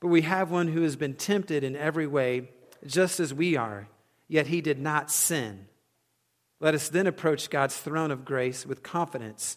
but 0.00 0.08
we 0.08 0.22
have 0.22 0.50
one 0.50 0.66
who 0.66 0.82
has 0.82 0.96
been 0.96 1.14
tempted 1.14 1.62
in 1.62 1.76
every 1.76 2.08
way, 2.08 2.48
just 2.84 3.20
as 3.20 3.32
we 3.32 3.54
are, 3.54 3.86
yet 4.26 4.48
he 4.48 4.60
did 4.60 4.80
not 4.80 5.12
sin. 5.12 5.68
Let 6.58 6.74
us 6.74 6.88
then 6.88 7.06
approach 7.06 7.48
God's 7.48 7.76
throne 7.76 8.10
of 8.10 8.24
grace 8.24 8.66
with 8.66 8.82
confidence 8.82 9.56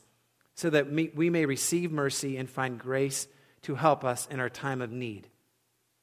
so 0.54 0.70
that 0.70 0.92
we 0.92 1.32
may 1.32 1.48
receive 1.48 1.92
mercy 1.92 2.38
and 2.38 2.48
find 2.48 2.78
grace 2.78 3.28
to 3.64 3.74
help 3.74 4.06
us 4.06 4.28
in 4.30 4.40
our 4.40 4.50
time 4.50 4.84
of 4.84 4.92
need. 4.92 5.28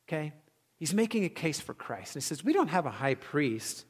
Okay? 0.09 0.33
He's 0.79 0.95
making 0.95 1.25
a 1.25 1.29
case 1.29 1.61
for 1.61 1.75
Christ. 1.75 2.15
And 2.15 2.23
he 2.23 2.27
says, 2.27 2.45
We 2.45 2.53
don't 2.53 2.69
have 2.69 2.87
a 2.87 2.91
high 2.91 3.15
priest 3.15 3.85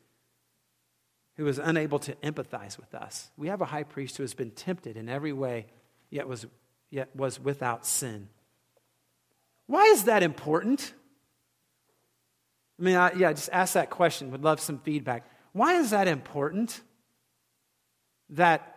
who 1.37 1.47
is 1.47 1.59
unable 1.59 1.99
to 2.01 2.15
empathize 2.17 2.79
with 2.79 2.95
us. 2.95 3.31
We 3.37 3.49
have 3.49 3.61
a 3.61 3.67
high 3.67 3.85
priest 3.85 4.17
who 4.17 4.23
has 4.25 4.35
been 4.35 4.51
tempted 4.51 4.97
in 4.97 5.09
every 5.09 5.33
way, 5.33 5.67
yet 6.11 6.27
was, 6.27 6.47
yet 6.91 7.15
was 7.15 7.39
without 7.39 7.87
sin. 7.87 8.29
Why 9.67 9.85
is 9.85 10.05
that 10.05 10.23
important? 10.23 10.93
I 12.81 12.83
mean, 12.83 12.97
I, 12.97 13.13
yeah, 13.13 13.33
just 13.33 13.51
ask 13.53 13.75
that 13.75 13.91
question. 13.91 14.31
Would 14.33 14.43
love 14.43 14.61
some 14.61 14.79
feedback. 14.79 15.31
Why 15.53 15.75
is 15.75 15.91
that 15.91 16.09
important? 16.09 16.81
that, 18.31 18.77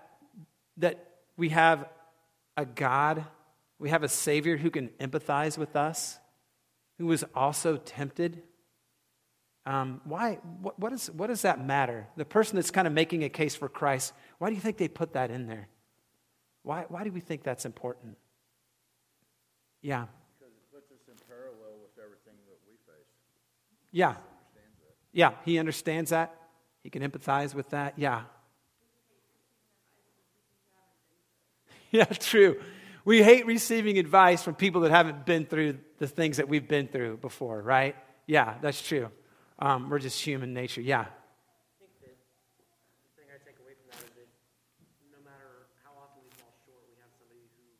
that 0.78 1.08
we 1.38 1.50
have 1.50 1.86
a 2.58 2.66
God, 2.66 3.26
we 3.80 3.90
have 3.90 4.04
a 4.04 4.10
Savior 4.10 4.58
who 4.58 4.70
can 4.70 4.90
empathize 5.00 5.58
with 5.58 5.76
us, 5.76 6.20
who 7.02 7.08
was 7.08 7.24
also 7.34 7.78
tempted. 7.78 8.44
Um, 9.66 10.02
why? 10.04 10.36
What, 10.62 10.80
what, 10.80 10.94
is, 10.94 11.10
what 11.10 11.28
does 11.28 11.42
that 11.42 11.66
matter? 11.66 12.08
The 12.16 12.26
person 12.26 12.58
that's 12.58 12.70
kind 12.70 12.86
of 12.86 12.94
making 12.94 13.24
a 13.24 13.30
case 13.30 13.56
for 13.56 13.68
Christ, 13.68 14.14
why 14.38 14.50
do 14.50 14.56
you 14.56 14.62
think 14.62 14.78
they 14.78 14.88
put 14.88 15.14
that 15.14 15.32
in 15.32 15.48
there? 15.48 15.68
Why, 16.62 16.86
why 16.90 17.04
do 17.04 17.12
we 17.12 17.20
think 17.20 17.42
that's 17.42 17.66
important? 17.66 18.18
Yeah. 19.82 20.06
Because 20.38 20.54
it 20.54 20.72
puts 20.72 20.92
us 20.92 21.08
in 21.08 21.16
parallel 21.28 21.82
with 21.82 21.98
everything 21.98 22.38
that 22.48 22.60
we 22.68 22.76
face. 22.86 23.08
Yeah. 23.92 24.14
Yeah, 25.12 25.32
he 25.44 25.58
understands 25.58 26.12
that. 26.12 26.36
He 26.84 26.92
can 26.92 27.02
empathize 27.02 27.56
with 27.56 27.72
that. 27.72 27.98
Yeah. 27.98 28.22
Yeah, 31.94 32.06
true. 32.06 32.58
We 33.04 33.24
hate 33.24 33.48
receiving 33.48 33.98
advice 33.98 34.44
from 34.44 34.54
people 34.56 34.82
that 34.82 34.92
haven't 34.92 35.26
been 35.26 35.46
through 35.46 35.80
the 35.98 36.08
things 36.08 36.38
that 36.38 36.48
we've 36.48 36.68
been 36.68 36.88
through 36.88 37.18
before, 37.18 37.62
right? 37.62 37.96
Yeah, 38.28 38.56
that's 38.62 38.82
true. 38.82 39.10
Um, 39.58 39.90
we're 39.90 40.00
just 40.00 40.22
human 40.22 40.54
nature. 40.54 40.82
Yeah. 40.82 41.02
I 41.02 41.06
think 41.80 41.92
that 42.02 42.14
the 42.14 43.10
thing 43.18 43.30
I 43.34 43.38
take 43.42 43.58
away 43.58 43.74
from 43.74 43.90
that 43.90 44.06
is 44.06 44.14
that 44.14 44.30
no 45.10 45.18
matter 45.26 45.66
how 45.84 45.98
often 45.98 46.22
we 46.22 46.30
fall 46.38 46.54
short, 46.66 46.86
we 46.90 46.98
have 47.02 47.10
somebody 47.18 47.42
who 47.58 47.74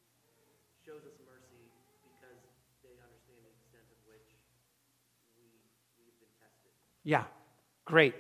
shows 0.86 1.06
us 1.06 1.18
mercy 1.22 1.70
because 2.18 2.42
they 2.82 2.98
understand 2.98 3.46
the 3.46 3.54
extent 3.62 3.86
of 3.94 4.02
which 4.10 4.26
we've 5.38 6.18
been 6.18 6.34
tested. 6.42 6.74
Yeah, 7.06 7.30
great. 7.86 8.18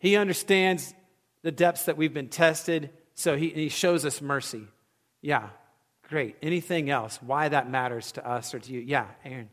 He 0.00 0.16
understands 0.16 0.92
the 1.40 1.52
depths 1.52 1.84
that 1.86 1.96
we've 1.96 2.12
been 2.12 2.28
tested, 2.28 2.90
so 3.14 3.36
he, 3.36 3.50
he 3.50 3.68
shows 3.68 4.04
us 4.04 4.20
mercy. 4.20 4.68
Yeah, 5.20 5.48
great. 6.12 6.36
Anything 6.42 6.90
else? 6.90 7.18
Why 7.22 7.48
that 7.48 7.70
matters 7.70 8.12
to 8.12 8.28
us 8.28 8.52
or 8.52 8.58
to 8.58 8.70
you? 8.70 8.80
Yeah, 8.80 9.06
Aaron. 9.24 9.48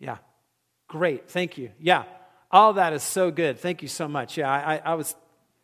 Yeah. 0.00 0.16
Great. 0.90 1.30
Thank 1.30 1.56
you. 1.56 1.70
Yeah. 1.78 2.02
All 2.50 2.72
that 2.72 2.92
is 2.92 3.04
so 3.04 3.30
good. 3.30 3.60
Thank 3.60 3.80
you 3.80 3.86
so 3.86 4.08
much. 4.08 4.36
Yeah, 4.36 4.50
I, 4.50 4.82
I 4.84 4.94
was 4.94 5.14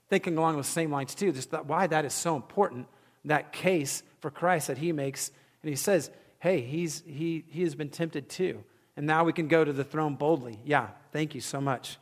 thinking 0.08 0.38
along 0.38 0.54
those 0.54 0.68
same 0.68 0.92
lines 0.92 1.16
too, 1.16 1.32
just 1.32 1.50
that 1.50 1.66
why 1.66 1.88
that 1.88 2.04
is 2.04 2.14
so 2.14 2.36
important, 2.36 2.86
that 3.24 3.52
case 3.52 4.04
for 4.20 4.30
Christ 4.30 4.68
that 4.68 4.78
he 4.78 4.92
makes. 4.92 5.32
And 5.62 5.68
he 5.68 5.74
says, 5.74 6.12
hey, 6.38 6.60
he's, 6.60 7.02
he, 7.04 7.44
he 7.48 7.62
has 7.62 7.74
been 7.74 7.88
tempted 7.88 8.28
too. 8.28 8.62
And 8.96 9.04
now 9.04 9.24
we 9.24 9.32
can 9.32 9.48
go 9.48 9.64
to 9.64 9.72
the 9.72 9.82
throne 9.82 10.14
boldly. 10.14 10.60
Yeah, 10.64 10.90
thank 11.10 11.34
you 11.34 11.40
so 11.40 11.60
much. 11.60 11.98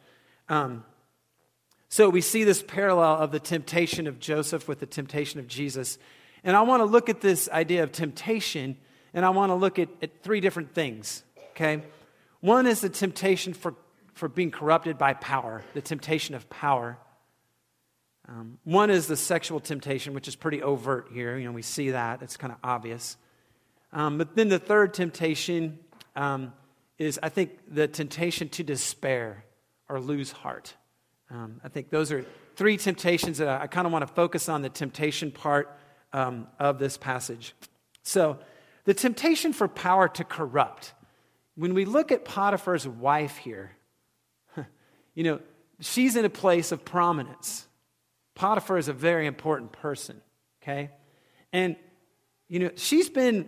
Um, 0.51 0.85
so 1.89 2.11
we 2.11 2.21
see 2.21 2.45
this 2.45 2.63
parallel 2.63 3.17
of 3.17 3.33
the 3.33 3.41
temptation 3.41 4.07
of 4.07 4.21
Joseph 4.21 4.69
with 4.69 4.81
the 4.81 4.87
temptation 4.87 5.41
of 5.41 5.49
Jesus. 5.49 5.97
And 6.45 6.55
I 6.55 6.61
want 6.61 6.83
to 6.83 6.85
look 6.85 7.09
at 7.09 7.23
this 7.23 7.49
idea 7.49 7.85
of 7.85 7.91
temptation, 7.91 8.77
and 9.15 9.25
I 9.25 9.31
want 9.31 9.49
to 9.49 9.55
look 9.55 9.79
at, 9.79 9.89
at 10.03 10.23
three 10.23 10.41
different 10.41 10.75
things, 10.75 11.25
okay? 11.53 11.83
One 12.45 12.67
is 12.67 12.83
the 12.83 12.91
temptation 12.91 13.55
for, 13.55 13.75
for 14.13 14.29
being 14.29 14.51
corrupted 14.51 14.99
by 14.99 15.15
power, 15.15 15.65
the 15.73 15.81
temptation 15.81 16.35
of 16.35 16.51
power. 16.51 16.99
Um, 18.29 18.59
one 18.65 18.91
is 18.91 19.07
the 19.07 19.17
sexual 19.17 19.61
temptation, 19.61 20.13
which 20.13 20.29
is 20.29 20.37
pretty 20.37 20.63
overt 20.63 21.09
here. 21.11 21.39
You 21.39 21.47
know, 21.47 21.53
we 21.53 21.63
see 21.63 21.93
that, 21.93 22.21
it's 22.21 22.37
kind 22.37 22.53
of 22.53 22.59
obvious. 22.63 23.17
Um, 23.95 24.19
but 24.19 24.37
then 24.37 24.51
the 24.51 24.59
third 24.59 24.93
temptation 24.93 25.79
um, 26.17 26.53
is, 26.99 27.19
I 27.23 27.31
think, 27.31 27.53
the 27.67 27.89
temptation 27.89 28.51
to 28.51 28.63
despair 28.63 29.47
or 29.89 29.99
lose 29.99 30.31
heart. 30.31 30.75
Um, 31.31 31.63
I 31.65 31.71
think 31.71 31.89
those 31.89 32.13
are 32.13 32.27
three 32.57 32.77
temptations 32.77 33.39
that 33.39 33.49
I, 33.49 33.63
I 33.63 33.67
kind 33.69 33.87
of 33.87 33.93
want 33.95 34.07
to 34.07 34.13
focus 34.13 34.51
on 34.51 34.61
the 34.61 34.69
temptation 34.69 35.31
part 35.31 35.75
um, 36.13 36.49
of 36.61 36.79
this 36.79 36.99
passage. 36.99 37.55
So, 38.03 38.37
the 38.85 38.93
temptation 38.93 39.55
for 39.55 39.67
power 39.67 40.09
to 40.09 40.25
corrupt 40.25 40.93
when 41.57 41.75
we 41.75 41.85
look 41.85 42.13
at 42.13 42.25
Potiphar's 42.25 42.87
wife 42.87 43.37
here, 43.37 43.73
you 45.15 45.25
know, 45.25 45.41
she's 45.81 46.17
in 46.17 46.25
a 46.25 46.31
place 46.31 46.73
of 46.73 46.85
prominence. 46.85 47.67
Potiphar 48.35 48.79
is 48.79 48.89
a 48.89 48.93
very 48.93 49.27
important 49.27 49.73
person, 49.73 50.21
okay? 50.63 50.91
And, 51.53 51.77
you 52.49 52.59
know, 52.59 52.71
she's 52.75 53.09
been, 53.09 53.47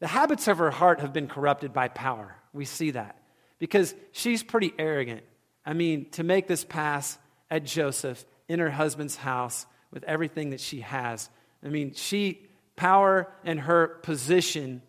the 0.00 0.06
habits 0.06 0.46
of 0.46 0.58
her 0.58 0.70
heart 0.70 1.00
have 1.00 1.12
been 1.12 1.26
corrupted 1.26 1.72
by 1.72 1.88
power. 1.88 2.36
We 2.52 2.64
see 2.64 2.92
that 2.92 3.20
because 3.58 3.94
she's 4.12 4.42
pretty 4.42 4.72
arrogant. 4.78 5.22
I 5.64 5.72
mean, 5.72 6.10
to 6.12 6.22
make 6.22 6.46
this 6.46 6.64
pass 6.64 7.18
at 7.50 7.64
Joseph 7.64 8.24
in 8.48 8.60
her 8.60 8.70
husband's 8.70 9.16
house 9.16 9.66
with 9.90 10.04
everything 10.04 10.50
that 10.50 10.60
she 10.60 10.80
has. 10.80 11.28
I 11.62 11.68
mean, 11.68 11.94
she, 11.94 12.46
power 12.76 13.32
and 13.44 13.60
her 13.60 13.88
position 13.88 14.82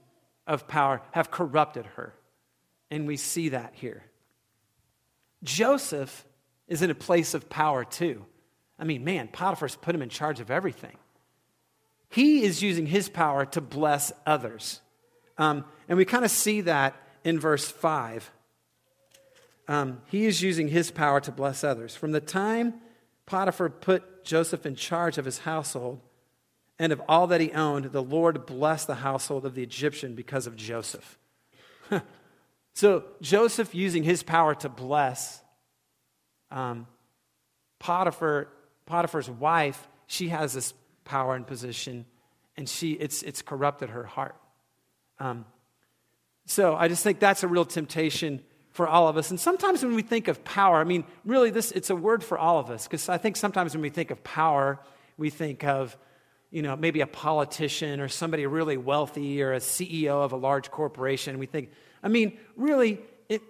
of 0.46 0.68
power 0.68 1.02
have 1.12 1.32
corrupted 1.32 1.86
her. 1.96 2.14
And 2.92 3.08
we 3.08 3.18
see 3.18 3.50
that 3.50 3.74
here. 3.76 4.04
Joseph 5.44 6.26
is 6.68 6.82
in 6.82 6.90
a 6.90 6.96
place 6.96 7.34
of 7.34 7.50
power 7.50 7.84
too. 7.84 8.26
I 8.78 8.84
mean, 8.84 9.04
man, 9.04 9.28
Potiphar's 9.28 9.76
put 9.76 9.96
him 9.96 10.02
in 10.02 10.10
charge 10.10 10.40
of 10.40 10.50
everything. 10.50 10.98
He 12.10 12.44
is 12.44 12.62
using 12.62 12.86
his 12.86 13.10
power 13.10 13.46
to 13.48 13.62
bless 13.62 14.12
others. 14.26 14.82
Um, 15.38 15.66
and 15.88 15.98
we 15.98 16.06
kind 16.06 16.26
of 16.26 16.32
see 16.32 16.62
that 16.62 16.96
in 17.24 17.40
verse 17.40 17.68
5. 17.70 18.32
Um, 19.68 20.02
he 20.08 20.26
is 20.26 20.42
using 20.42 20.68
his 20.68 20.90
power 20.90 21.20
to 21.22 21.32
bless 21.32 21.64
others. 21.64 21.96
From 21.96 22.12
the 22.12 22.20
time 22.20 22.76
Potiphar 23.26 23.70
put 23.70 24.26
Joseph 24.26 24.66
in 24.66 24.76
charge 24.76 25.18
of 25.18 25.26
his 25.26 25.40
household 25.40 26.02
and 26.80 26.92
of 26.92 27.02
all 27.08 27.28
that 27.28 27.42
he 27.42 27.52
owned, 27.52 27.86
the 27.86 28.02
Lord 28.02 28.46
blessed 28.46 28.88
the 28.88 28.96
household 28.96 29.46
of 29.46 29.54
the 29.54 29.62
Egyptian 29.62 30.16
because 30.16 30.48
of 30.48 30.56
Joseph. 30.56 31.20
So 32.80 33.04
Joseph, 33.20 33.76
using 33.76 34.04
his 34.04 34.24
power 34.24 34.56
to 34.56 34.70
bless 34.70 35.44
um, 36.50 36.88
Potiphar, 37.78 38.48
Potiphar's 38.86 39.30
wife, 39.30 39.86
she 40.08 40.30
has 40.30 40.54
this 40.54 40.74
power 41.04 41.36
and 41.36 41.46
position, 41.46 42.06
and 42.56 42.70
she 42.70 42.94
it's 42.94 43.22
it's 43.22 43.42
corrupted 43.42 43.90
her 43.90 44.06
heart. 44.06 44.38
Um, 45.20 45.44
so 46.46 46.74
I 46.74 46.88
just 46.88 47.04
think 47.04 47.20
that's 47.20 47.44
a 47.44 47.50
real 47.50 47.66
temptation 47.66 48.42
for 48.72 48.88
all 48.88 49.10
of 49.10 49.18
us. 49.18 49.30
And 49.30 49.38
sometimes 49.38 49.84
when 49.84 49.94
we 49.94 50.02
think 50.02 50.30
of 50.30 50.46
power, 50.46 50.78
I 50.78 50.86
mean, 50.86 51.04
really, 51.26 51.50
this 51.50 51.74
it's 51.74 51.90
a 51.90 51.98
word 51.98 52.24
for 52.24 52.38
all 52.38 52.60
of 52.60 52.70
us 52.70 52.88
because 52.88 53.10
I 53.10 53.18
think 53.18 53.36
sometimes 53.36 53.74
when 53.74 53.82
we 53.82 53.90
think 53.90 54.10
of 54.10 54.24
power, 54.24 54.80
we 55.18 55.30
think 55.30 55.66
of 55.66 55.98
you 56.50 56.62
know 56.62 56.78
maybe 56.78 57.02
a 57.02 57.08
politician 57.08 58.00
or 58.00 58.08
somebody 58.08 58.46
really 58.46 58.78
wealthy 58.78 59.44
or 59.44 59.52
a 59.52 59.60
CEO 59.60 60.24
of 60.24 60.32
a 60.32 60.38
large 60.38 60.72
corporation. 60.72 61.40
We 61.40 61.46
think 61.46 61.72
I 62.02 62.08
mean, 62.08 62.38
really, 62.56 63.00
it, 63.28 63.42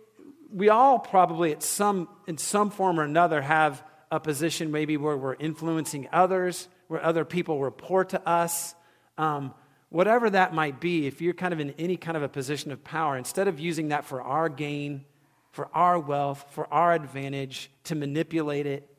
we 0.52 0.70
all 0.70 1.00
probably 1.00 1.52
at 1.52 1.64
some, 1.64 2.08
in 2.28 2.38
some 2.38 2.72
form 2.72 3.00
or 3.00 3.04
another 3.04 3.42
have 3.42 3.84
a 4.12 4.20
position 4.20 4.72
maybe 4.72 4.98
where 4.98 5.18
we're 5.18 5.36
influencing 5.36 6.08
others, 6.12 6.68
where 6.88 7.04
other 7.04 7.26
people 7.26 7.60
report 7.60 8.10
to 8.10 8.28
us. 8.28 8.74
Um, 9.18 9.54
whatever 9.90 10.30
that 10.30 10.54
might 10.54 10.80
be, 10.80 11.08
if 11.08 11.22
you're 11.22 11.34
kind 11.34 11.54
of 11.54 11.60
in 11.60 11.72
any 11.78 11.98
kind 11.98 12.18
of 12.18 12.24
a 12.24 12.30
position 12.30 12.72
of 12.72 12.84
power, 12.84 13.18
instead 13.18 13.48
of 13.48 13.60
using 13.60 13.90
that 13.90 14.06
for 14.06 14.22
our 14.22 14.50
gain, 14.50 15.06
for 15.52 15.70
our 15.74 16.00
wealth, 16.00 16.46
for 16.52 16.72
our 16.74 16.94
advantage, 16.94 17.72
to 17.84 17.96
manipulate 17.96 18.66
it, 18.66 18.90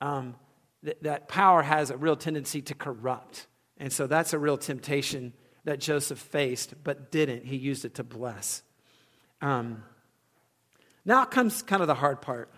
um, 0.00 0.34
th- 0.84 0.96
that 1.02 1.28
power 1.28 1.62
has 1.62 1.90
a 1.90 1.96
real 1.96 2.16
tendency 2.16 2.62
to 2.62 2.74
corrupt. 2.74 3.46
And 3.76 3.92
so 3.92 4.06
that's 4.06 4.32
a 4.32 4.38
real 4.38 4.58
temptation 4.58 5.32
that 5.64 5.78
Joseph 5.78 6.18
faced, 6.18 6.74
but 6.82 7.10
didn't. 7.10 7.44
He 7.44 7.56
used 7.56 7.84
it 7.84 7.94
to 7.96 8.04
bless. 8.04 8.62
Um, 9.40 9.82
now 11.04 11.24
comes 11.24 11.62
kind 11.62 11.82
of 11.82 11.88
the 11.88 11.94
hard 11.94 12.20
part 12.20 12.50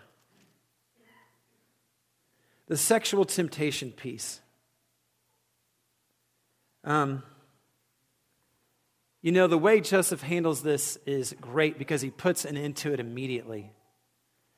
the 2.69 2.77
sexual 2.79 3.27
temptation 3.27 3.91
piece. 3.91 4.41
Um, 6.85 7.23
you 9.21 9.31
know, 9.31 9.47
the 9.47 9.59
way 9.59 9.81
Joseph 9.81 10.23
handles 10.23 10.63
this 10.63 10.97
is 11.05 11.35
great 11.39 11.79
because 11.79 12.01
he 12.01 12.11
puts 12.11 12.47
an 12.47 12.57
end 12.57 12.77
to 12.79 12.95
it 12.95 12.99
immediately. 12.99 13.73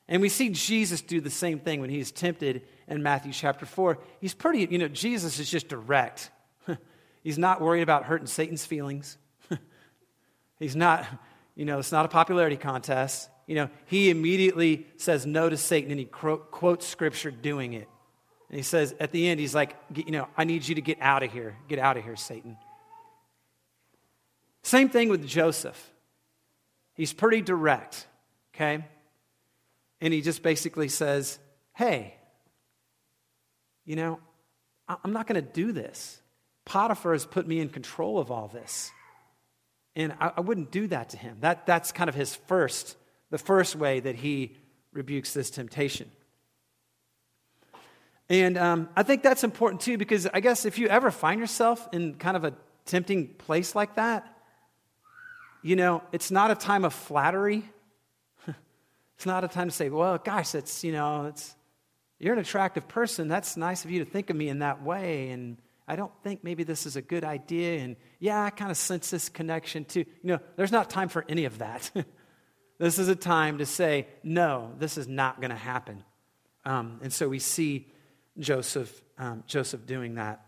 And 0.07 0.21
we 0.21 0.29
see 0.29 0.49
Jesus 0.49 1.01
do 1.01 1.19
the 1.19 1.29
same 1.29 1.59
thing 1.59 1.81
when 1.81 1.89
he's 1.89 2.11
tempted 2.11 2.61
in 2.87 3.03
Matthew 3.03 3.33
chapter 3.33 3.65
4. 3.65 3.99
He's 4.21 4.33
pretty, 4.33 4.67
you 4.71 4.77
know, 4.77 4.87
Jesus 4.87 5.39
is 5.39 5.49
just 5.49 5.67
direct. 5.67 6.29
he's 7.23 7.37
not 7.37 7.59
worried 7.59 7.81
about 7.81 8.05
hurting 8.05 8.27
Satan's 8.27 8.65
feelings. 8.65 9.17
He's 10.57 10.75
not, 10.75 11.05
you 11.55 11.65
know, 11.65 11.79
it's 11.79 11.91
not 11.91 12.05
a 12.05 12.09
popularity 12.09 12.57
contest. 12.57 13.29
You 13.47 13.55
know, 13.55 13.69
he 13.85 14.09
immediately 14.09 14.87
says 14.97 15.25
no 15.25 15.49
to 15.49 15.57
Satan 15.57 15.91
and 15.91 15.99
he 15.99 16.05
quotes 16.05 16.85
scripture 16.85 17.31
doing 17.31 17.73
it. 17.73 17.87
And 18.49 18.57
he 18.57 18.63
says 18.63 18.93
at 18.99 19.11
the 19.11 19.27
end, 19.27 19.39
he's 19.39 19.55
like, 19.55 19.75
you 19.93 20.11
know, 20.11 20.27
I 20.37 20.43
need 20.43 20.67
you 20.67 20.75
to 20.75 20.81
get 20.81 20.97
out 21.01 21.23
of 21.23 21.31
here. 21.31 21.57
Get 21.67 21.79
out 21.79 21.97
of 21.97 22.03
here, 22.03 22.15
Satan. 22.15 22.57
Same 24.63 24.89
thing 24.89 25.09
with 25.09 25.25
Joseph. 25.27 25.91
He's 26.95 27.13
pretty 27.13 27.41
direct, 27.41 28.07
okay? 28.53 28.85
And 30.01 30.13
he 30.13 30.21
just 30.21 30.41
basically 30.41 30.87
says, 30.87 31.39
hey, 31.73 32.15
you 33.85 33.95
know, 33.95 34.19
I'm 34.87 35.13
not 35.13 35.27
going 35.27 35.41
to 35.41 35.47
do 35.47 35.71
this. 35.71 36.19
Potiphar 36.65 37.13
has 37.13 37.25
put 37.25 37.47
me 37.47 37.59
in 37.59 37.69
control 37.69 38.17
of 38.17 38.31
all 38.31 38.47
this. 38.47 38.91
And 39.95 40.13
I, 40.19 40.33
I, 40.37 40.41
wouldn't 40.41 40.71
do 40.71 40.87
that 40.87 41.09
to 41.09 41.17
him. 41.17 41.37
That, 41.39 41.65
that's 41.65 41.91
kind 41.91 42.09
of 42.09 42.15
his 42.15 42.35
first, 42.35 42.97
the 43.29 43.37
first 43.37 43.75
way 43.75 44.01
that 44.01 44.15
he 44.15 44.55
rebukes 44.91 45.33
this 45.33 45.49
temptation. 45.49 46.11
And 48.29 48.57
um, 48.57 48.89
I 48.95 49.03
think 49.03 49.23
that's 49.23 49.43
important 49.43 49.81
too, 49.81 49.97
because 49.97 50.27
I 50.27 50.39
guess 50.39 50.65
if 50.65 50.79
you 50.79 50.87
ever 50.87 51.11
find 51.11 51.39
yourself 51.39 51.87
in 51.93 52.15
kind 52.15 52.35
of 52.35 52.43
a 52.43 52.53
tempting 52.85 53.27
place 53.27 53.75
like 53.75 53.95
that, 53.95 54.27
you 55.61 55.75
know, 55.75 56.03
it's 56.11 56.31
not 56.31 56.51
a 56.51 56.55
time 56.55 56.85
of 56.85 56.93
flattery. 56.93 57.63
it's 59.15 59.25
not 59.25 59.43
a 59.43 59.47
time 59.47 59.69
to 59.69 59.75
say, 59.75 59.89
well, 59.89 60.17
gosh, 60.17 60.55
it's, 60.55 60.83
you 60.83 60.91
know, 60.91 61.25
it's, 61.25 61.55
you're 62.19 62.33
an 62.33 62.39
attractive 62.39 62.87
person. 62.87 63.27
That's 63.27 63.57
nice 63.57 63.85
of 63.85 63.91
you 63.91 64.03
to 64.03 64.09
think 64.09 64.29
of 64.29 64.35
me 64.35 64.49
in 64.49 64.59
that 64.59 64.83
way. 64.83 65.29
And 65.29 65.57
I 65.87 65.95
don't 65.95 66.11
think 66.23 66.43
maybe 66.43 66.63
this 66.63 66.85
is 66.85 66.95
a 66.95 67.01
good 67.01 67.23
idea. 67.23 67.79
And 67.79 67.95
yeah, 68.19 68.43
I 68.43 68.49
kind 68.49 68.71
of 68.71 68.77
sense 68.77 69.11
this 69.11 69.29
connection 69.29 69.85
too. 69.85 70.05
You 70.23 70.33
know, 70.33 70.39
there's 70.55 70.71
not 70.71 70.89
time 70.89 71.09
for 71.09 71.25
any 71.29 71.45
of 71.45 71.59
that. 71.59 71.91
this 72.79 72.97
is 72.97 73.07
a 73.07 73.15
time 73.15 73.59
to 73.59 73.65
say, 73.65 74.07
no, 74.23 74.73
this 74.79 74.97
is 74.97 75.07
not 75.07 75.39
going 75.39 75.51
to 75.51 75.55
happen. 75.55 76.03
Um, 76.65 76.99
and 77.03 77.13
so 77.13 77.29
we 77.29 77.39
see 77.39 77.87
Joseph, 78.39 79.01
um, 79.17 79.43
Joseph 79.45 79.85
doing 79.85 80.15
that. 80.15 80.45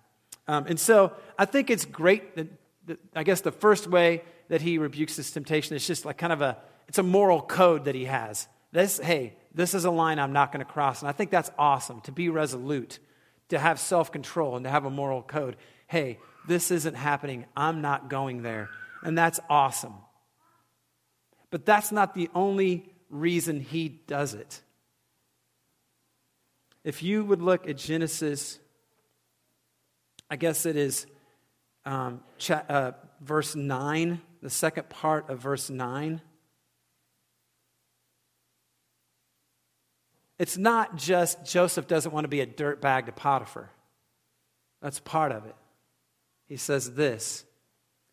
Um, 0.48 0.65
and 0.67 0.79
so 0.79 1.13
I 1.38 1.46
think 1.46 1.70
it's 1.70 1.86
great 1.86 2.36
that, 2.36 2.48
that, 2.88 3.00
I 3.15 3.24
guess 3.24 3.41
the 3.41 3.51
first 3.51 3.88
way 3.88 4.24
that 4.50 4.62
he 4.62 4.77
rebukes 4.77 5.17
this 5.17 5.29
temptation 5.29 5.75
is 5.75 5.86
just 5.86 6.06
like 6.06 6.17
kind 6.17 6.34
of 6.34 6.41
a, 6.41 6.58
it's 6.88 6.98
a 6.98 7.03
moral 7.03 7.41
code 7.41 7.86
that 7.86 7.96
he 7.96 8.06
has. 8.06 8.48
This, 8.72 9.00
hey, 9.00 9.34
this 9.53 9.74
is 9.74 9.86
a 9.86 9.91
line 9.91 10.20
I'm 10.20 10.34
not 10.34 10.51
going 10.51 10.65
to 10.65 10.72
cross. 10.72 11.01
And 11.01 11.10
I 11.10 11.12
think 11.12 11.32
that's 11.32 11.51
awesome 11.58 12.01
to 12.01 12.12
be 12.12 12.29
resolute, 12.29 13.00
to 13.49 13.59
have 13.59 13.79
self 13.79 14.11
control, 14.11 14.55
and 14.55 14.63
to 14.65 14.69
have 14.69 14.85
a 14.85 14.89
moral 14.89 15.21
code. 15.21 15.55
Hey, 15.87 16.19
this 16.47 16.71
isn't 16.71 16.95
happening. 16.95 17.45
I'm 17.55 17.81
not 17.81 18.09
going 18.09 18.41
there. 18.41 18.69
And 19.03 19.17
that's 19.17 19.39
awesome. 19.49 19.93
But 21.49 21.65
that's 21.65 21.91
not 21.91 22.13
the 22.13 22.29
only 22.35 22.89
reason 23.09 23.61
he 23.61 23.89
does 24.07 24.33
it. 24.33 24.61
If 26.83 27.03
you 27.03 27.23
would 27.25 27.41
look 27.41 27.67
at 27.67 27.77
Genesis, 27.77 28.59
I 30.29 30.35
guess 30.35 30.65
it 30.65 30.75
is 30.75 31.05
um, 31.85 32.21
cha- 32.37 32.65
uh, 32.67 32.91
verse 33.21 33.55
9, 33.55 34.21
the 34.41 34.49
second 34.49 34.89
part 34.89 35.29
of 35.29 35.39
verse 35.39 35.69
9. 35.69 36.21
It's 40.39 40.58
not 40.58 40.98
just 40.98 41.46
Joseph 41.46 41.88
doesn't 41.88 42.12
want 42.12 42.25
to 42.25 42.29
be 42.29 42.41
a 42.41 42.48
dirtbag 42.48 43.08
to 43.08 43.12
Potiphar. 43.12 43.70
That's 44.82 45.00
part 45.00 45.32
of 45.32 45.46
it. 45.46 45.56
He 46.48 46.58
says 46.58 46.94
this 46.94 47.44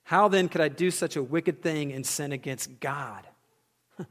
How 0.05 0.29
then 0.29 0.49
could 0.49 0.61
I 0.61 0.69
do 0.69 0.91
such 0.91 1.17
a 1.17 1.23
wicked 1.23 1.63
thing 1.63 1.93
and 1.93 2.05
sin 2.05 2.33
against 2.33 2.81
God? 2.81 3.27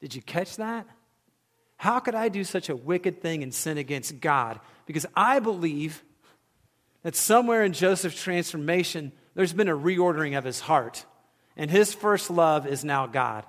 Did 0.00 0.14
you 0.14 0.22
catch 0.22 0.56
that? 0.56 0.86
How 1.76 2.00
could 2.00 2.14
I 2.14 2.28
do 2.28 2.44
such 2.44 2.68
a 2.68 2.76
wicked 2.76 3.20
thing 3.20 3.42
and 3.42 3.52
sin 3.52 3.78
against 3.78 4.20
God? 4.20 4.60
Because 4.86 5.06
I 5.14 5.40
believe 5.40 6.02
that 7.02 7.16
somewhere 7.16 7.64
in 7.64 7.72
Joseph's 7.72 8.22
transformation, 8.22 9.12
there's 9.34 9.52
been 9.52 9.68
a 9.68 9.76
reordering 9.76 10.38
of 10.38 10.44
his 10.44 10.60
heart. 10.60 11.04
And 11.56 11.70
his 11.70 11.92
first 11.92 12.30
love 12.30 12.66
is 12.66 12.84
now 12.84 13.06
God. 13.06 13.44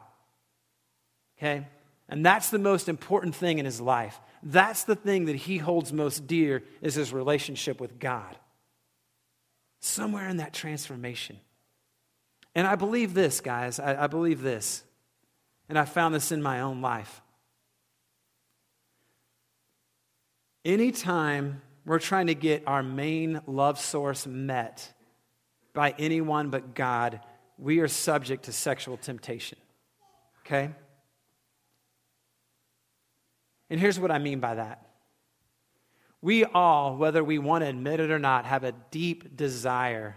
Okay? 1.37 1.67
And 2.07 2.25
that's 2.25 2.49
the 2.49 2.59
most 2.59 2.87
important 2.87 3.35
thing 3.35 3.57
in 3.57 3.65
his 3.65 3.81
life. 3.81 4.19
That's 4.43 4.83
the 4.83 4.95
thing 4.95 5.25
that 5.25 5.35
he 5.35 5.57
holds 5.57 5.91
most 5.91 6.27
dear 6.27 6.63
is 6.81 6.95
his 6.95 7.11
relationship 7.11 7.81
with 7.81 7.99
God. 7.99 8.35
Somewhere 9.79 10.27
in 10.29 10.37
that 10.37 10.53
transformation. 10.53 11.39
And 12.53 12.67
I 12.67 12.75
believe 12.75 13.13
this, 13.13 13.41
guys. 13.41 13.79
I, 13.79 14.03
I 14.03 14.07
believe 14.07 14.41
this. 14.41 14.83
And 15.67 15.79
I 15.79 15.85
found 15.85 16.13
this 16.13 16.31
in 16.31 16.41
my 16.43 16.61
own 16.61 16.81
life. 16.81 17.21
Anytime 20.63 21.61
we're 21.85 21.99
trying 21.99 22.27
to 22.27 22.35
get 22.35 22.63
our 22.67 22.83
main 22.83 23.41
love 23.47 23.79
source 23.79 24.25
met 24.25 24.91
by 25.73 25.93
anyone 25.97 26.49
but 26.49 26.73
God, 26.75 27.19
we 27.57 27.79
are 27.79 27.87
subject 27.87 28.45
to 28.45 28.51
sexual 28.51 28.97
temptation. 28.97 29.57
Okay? 30.45 30.71
And 33.69 33.79
here's 33.79 33.99
what 33.99 34.11
I 34.11 34.19
mean 34.19 34.39
by 34.39 34.55
that. 34.55 34.87
We 36.21 36.43
all, 36.43 36.97
whether 36.97 37.23
we 37.23 37.37
want 37.37 37.63
to 37.63 37.69
admit 37.69 37.99
it 37.99 38.11
or 38.11 38.19
not, 38.19 38.45
have 38.45 38.63
a 38.63 38.73
deep 38.91 39.35
desire 39.35 40.15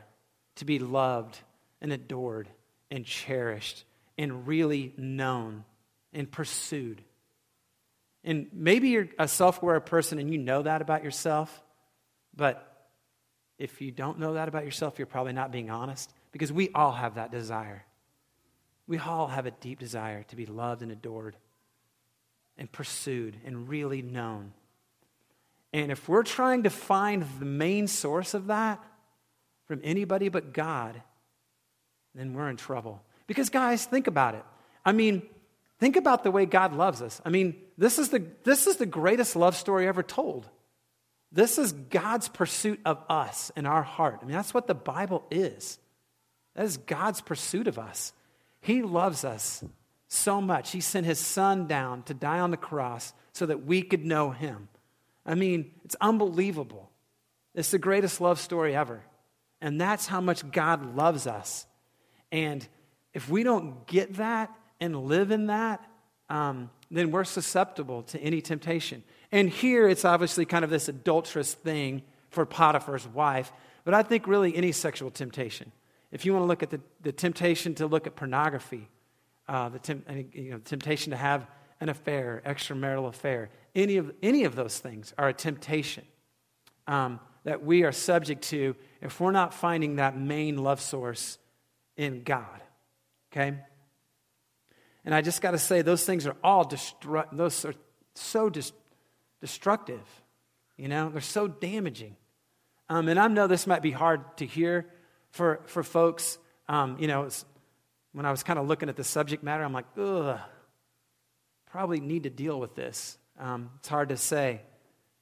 to 0.56 0.64
be 0.64 0.78
loved 0.78 1.38
and 1.80 1.92
adored 1.92 2.48
and 2.90 3.04
cherished 3.04 3.84
and 4.16 4.46
really 4.46 4.94
known 4.96 5.64
and 6.12 6.30
pursued. 6.30 7.02
And 8.24 8.48
maybe 8.52 8.88
you're 8.88 9.08
a 9.18 9.28
self 9.28 9.62
aware 9.62 9.80
person 9.80 10.18
and 10.18 10.30
you 10.32 10.38
know 10.38 10.62
that 10.62 10.82
about 10.82 11.04
yourself, 11.04 11.62
but 12.34 12.64
if 13.58 13.80
you 13.80 13.90
don't 13.90 14.18
know 14.18 14.34
that 14.34 14.48
about 14.48 14.64
yourself, 14.64 14.98
you're 14.98 15.06
probably 15.06 15.32
not 15.32 15.52
being 15.52 15.70
honest 15.70 16.12
because 16.32 16.52
we 16.52 16.70
all 16.74 16.92
have 16.92 17.16
that 17.16 17.30
desire. 17.30 17.84
We 18.86 18.98
all 18.98 19.26
have 19.26 19.46
a 19.46 19.50
deep 19.50 19.78
desire 19.78 20.22
to 20.24 20.36
be 20.36 20.46
loved 20.46 20.82
and 20.82 20.90
adored 20.90 21.36
and 22.58 22.70
pursued 22.70 23.36
and 23.44 23.68
really 23.68 24.02
known. 24.02 24.52
And 25.72 25.92
if 25.92 26.08
we're 26.08 26.22
trying 26.22 26.64
to 26.64 26.70
find 26.70 27.24
the 27.38 27.44
main 27.44 27.86
source 27.86 28.34
of 28.34 28.46
that 28.46 28.82
from 29.66 29.80
anybody 29.84 30.28
but 30.28 30.52
God, 30.52 31.00
then 32.14 32.32
we're 32.32 32.48
in 32.48 32.56
trouble. 32.56 33.02
Because, 33.26 33.50
guys, 33.50 33.84
think 33.84 34.06
about 34.06 34.34
it. 34.34 34.44
I 34.84 34.92
mean, 34.92 35.22
think 35.78 35.96
about 35.96 36.24
the 36.24 36.30
way 36.30 36.46
God 36.46 36.74
loves 36.74 37.02
us. 37.02 37.20
I 37.24 37.28
mean, 37.28 37.54
this 37.76 37.98
is 37.98 38.08
the, 38.08 38.24
this 38.44 38.66
is 38.66 38.76
the 38.76 38.86
greatest 38.86 39.36
love 39.36 39.54
story 39.54 39.86
ever 39.86 40.02
told. 40.02 40.48
This 41.30 41.58
is 41.58 41.72
God's 41.72 42.28
pursuit 42.28 42.80
of 42.86 43.02
us 43.10 43.52
in 43.54 43.66
our 43.66 43.82
heart. 43.82 44.20
I 44.22 44.24
mean, 44.24 44.34
that's 44.34 44.54
what 44.54 44.66
the 44.66 44.74
Bible 44.74 45.24
is. 45.30 45.78
That 46.54 46.64
is 46.64 46.78
God's 46.78 47.20
pursuit 47.20 47.68
of 47.68 47.78
us. 47.78 48.14
He 48.60 48.82
loves 48.82 49.24
us 49.24 49.62
so 50.08 50.40
much. 50.40 50.72
He 50.72 50.80
sent 50.80 51.06
his 51.06 51.18
son 51.18 51.66
down 51.66 52.02
to 52.04 52.14
die 52.14 52.40
on 52.40 52.50
the 52.50 52.56
cross 52.56 53.12
so 53.32 53.46
that 53.46 53.64
we 53.64 53.82
could 53.82 54.04
know 54.04 54.30
him. 54.30 54.68
I 55.24 55.34
mean, 55.34 55.72
it's 55.84 55.96
unbelievable. 56.00 56.90
It's 57.54 57.70
the 57.70 57.78
greatest 57.78 58.20
love 58.20 58.40
story 58.40 58.74
ever. 58.74 59.02
And 59.60 59.80
that's 59.80 60.06
how 60.06 60.20
much 60.20 60.50
God 60.50 60.96
loves 60.96 61.26
us. 61.26 61.66
And 62.32 62.66
if 63.12 63.28
we 63.28 63.42
don't 63.42 63.86
get 63.86 64.14
that 64.14 64.50
and 64.80 65.04
live 65.04 65.30
in 65.30 65.46
that, 65.46 65.84
um, 66.30 66.70
then 66.90 67.10
we're 67.10 67.24
susceptible 67.24 68.02
to 68.04 68.20
any 68.20 68.40
temptation. 68.40 69.02
And 69.32 69.50
here 69.50 69.88
it's 69.88 70.04
obviously 70.04 70.44
kind 70.44 70.64
of 70.64 70.70
this 70.70 70.88
adulterous 70.88 71.54
thing 71.54 72.02
for 72.30 72.46
Potiphar's 72.46 73.06
wife, 73.06 73.52
but 73.84 73.94
I 73.94 74.02
think 74.02 74.26
really 74.26 74.54
any 74.54 74.72
sexual 74.72 75.10
temptation. 75.10 75.72
If 76.12 76.24
you 76.24 76.32
want 76.32 76.44
to 76.44 76.46
look 76.46 76.62
at 76.62 76.70
the, 76.70 76.80
the 77.02 77.12
temptation 77.12 77.74
to 77.76 77.86
look 77.86 78.06
at 78.06 78.16
pornography, 78.16 78.88
uh, 79.48 79.68
the 79.70 79.78
temp, 79.78 80.08
you 80.34 80.50
know, 80.50 80.58
temptation 80.58 81.10
to 81.10 81.16
have 81.16 81.46
an 81.80 81.88
affair, 81.88 82.42
extramarital 82.44 83.08
affair. 83.08 83.50
Any 83.74 83.96
of, 83.96 84.12
any 84.22 84.44
of 84.44 84.54
those 84.54 84.78
things 84.78 85.14
are 85.16 85.28
a 85.28 85.32
temptation 85.32 86.04
um, 86.86 87.20
that 87.44 87.64
we 87.64 87.84
are 87.84 87.92
subject 87.92 88.42
to 88.44 88.74
if 89.00 89.20
we're 89.20 89.30
not 89.30 89.54
finding 89.54 89.96
that 89.96 90.18
main 90.18 90.58
love 90.58 90.80
source 90.80 91.38
in 91.96 92.22
God. 92.24 92.62
Okay? 93.32 93.58
And 95.04 95.14
I 95.14 95.22
just 95.22 95.40
got 95.40 95.52
to 95.52 95.58
say, 95.58 95.82
those 95.82 96.04
things 96.04 96.26
are 96.26 96.36
all 96.42 96.64
destru- 96.64 97.28
those 97.32 97.64
are 97.64 97.74
so 98.14 98.50
dis- 98.50 98.72
destructive. 99.40 100.02
You 100.76 100.88
know, 100.88 101.08
they're 101.08 101.20
so 101.20 101.48
damaging. 101.48 102.16
Um, 102.88 103.08
and 103.08 103.18
I 103.18 103.28
know 103.28 103.46
this 103.46 103.66
might 103.66 103.82
be 103.82 103.90
hard 103.90 104.36
to 104.38 104.46
hear 104.46 104.86
for, 105.30 105.60
for 105.66 105.82
folks. 105.82 106.38
Um, 106.68 106.96
you 106.98 107.06
know, 107.06 107.28
when 108.12 108.26
I 108.26 108.30
was 108.30 108.42
kind 108.42 108.58
of 108.58 108.66
looking 108.66 108.88
at 108.88 108.96
the 108.96 109.04
subject 109.04 109.42
matter, 109.42 109.62
I'm 109.62 109.72
like, 109.72 109.86
ugh, 109.98 110.38
probably 111.70 112.00
need 112.00 112.24
to 112.24 112.30
deal 112.30 112.58
with 112.58 112.74
this. 112.74 113.18
Um, 113.38 113.70
it's 113.78 113.88
hard 113.88 114.08
to 114.08 114.16
say. 114.16 114.62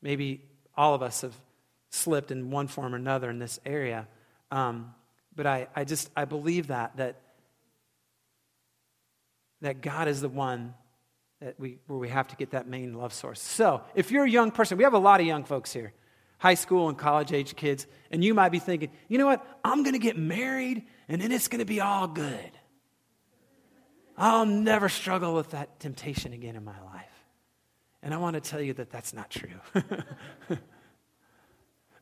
Maybe 0.03 0.43
all 0.77 0.95
of 0.95 1.03
us 1.03 1.23
have 1.23 1.35
slipped 1.91 2.31
in 2.31 2.51
one 2.51 2.69
form 2.69 2.95
or 2.95 2.97
another 2.97 3.31
in 3.31 3.39
this 3.39 3.59
area. 3.67 4.09
Um, 4.51 4.95
but 5.35 5.47
I, 5.47 5.69
I 5.75 5.85
just, 5.85 6.11
I 6.17 6.25
believe 6.25 6.69
that, 6.69 6.97
that 6.97 7.21
that 9.63 9.81
God 9.81 10.09
is 10.09 10.21
the 10.21 10.29
one 10.29 10.75
that 11.41 11.59
we, 11.59 11.79
where 11.87 11.99
we 11.99 12.09
have 12.09 12.29
to 12.29 12.37
get 12.37 12.51
that 12.51 12.67
main 12.67 12.95
love 12.95 13.13
source. 13.13 13.41
So, 13.41 13.83
if 13.95 14.11
you're 14.11 14.25
a 14.25 14.31
young 14.31 14.51
person, 14.51 14.79
we 14.79 14.85
have 14.85 14.95
a 14.95 14.99
lot 14.99 15.21
of 15.21 15.27
young 15.27 15.45
folks 15.45 15.73
here, 15.73 15.93
high 16.39 16.55
school 16.55 16.89
and 16.89 16.97
college 16.97 17.33
age 17.33 17.57
kids, 17.57 17.87
and 18.11 18.25
you 18.25 18.35
might 18.35 18.51
be 18.51 18.59
thinking, 18.59 18.91
you 19.09 19.19
know 19.19 19.27
what? 19.27 19.47
I'm 19.65 19.83
going 19.83 19.95
to 19.95 19.99
get 19.99 20.17
married 20.17 20.85
and 21.09 21.21
then 21.21 21.33
it's 21.33 21.49
going 21.49 21.61
to 21.61 21.67
be 21.67 21.81
all 21.81 22.09
good. 22.09 22.56
I'll 24.17 24.47
never 24.47 24.89
struggle 24.89 25.35
with 25.35 25.51
that 25.51 25.81
temptation 25.81 26.33
again 26.33 26.57
in 26.57 26.65
my 26.65 26.81
life. 26.93 27.05
And 28.03 28.15
I 28.15 28.19
want 28.19 28.35
to 28.35 28.41
tell 28.41 28.61
you 28.61 28.73
that 28.75 28.91
that's 28.91 29.13
not 29.13 29.31
true. 29.31 29.51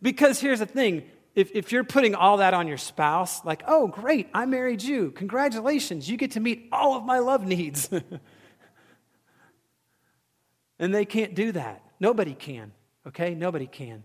because 0.02 0.40
here's 0.40 0.60
the 0.60 0.66
thing 0.66 1.04
if, 1.34 1.50
if 1.52 1.72
you're 1.72 1.82
putting 1.82 2.14
all 2.14 2.36
that 2.36 2.54
on 2.54 2.68
your 2.68 2.78
spouse, 2.78 3.44
like, 3.44 3.64
oh, 3.66 3.88
great, 3.88 4.28
I 4.32 4.46
married 4.46 4.82
you. 4.82 5.10
Congratulations, 5.10 6.08
you 6.08 6.16
get 6.16 6.32
to 6.32 6.40
meet 6.40 6.68
all 6.70 6.96
of 6.96 7.04
my 7.04 7.18
love 7.18 7.44
needs. 7.44 7.90
and 10.78 10.94
they 10.94 11.04
can't 11.04 11.34
do 11.34 11.52
that. 11.52 11.82
Nobody 11.98 12.34
can, 12.34 12.72
okay? 13.08 13.34
Nobody 13.34 13.66
can. 13.66 14.04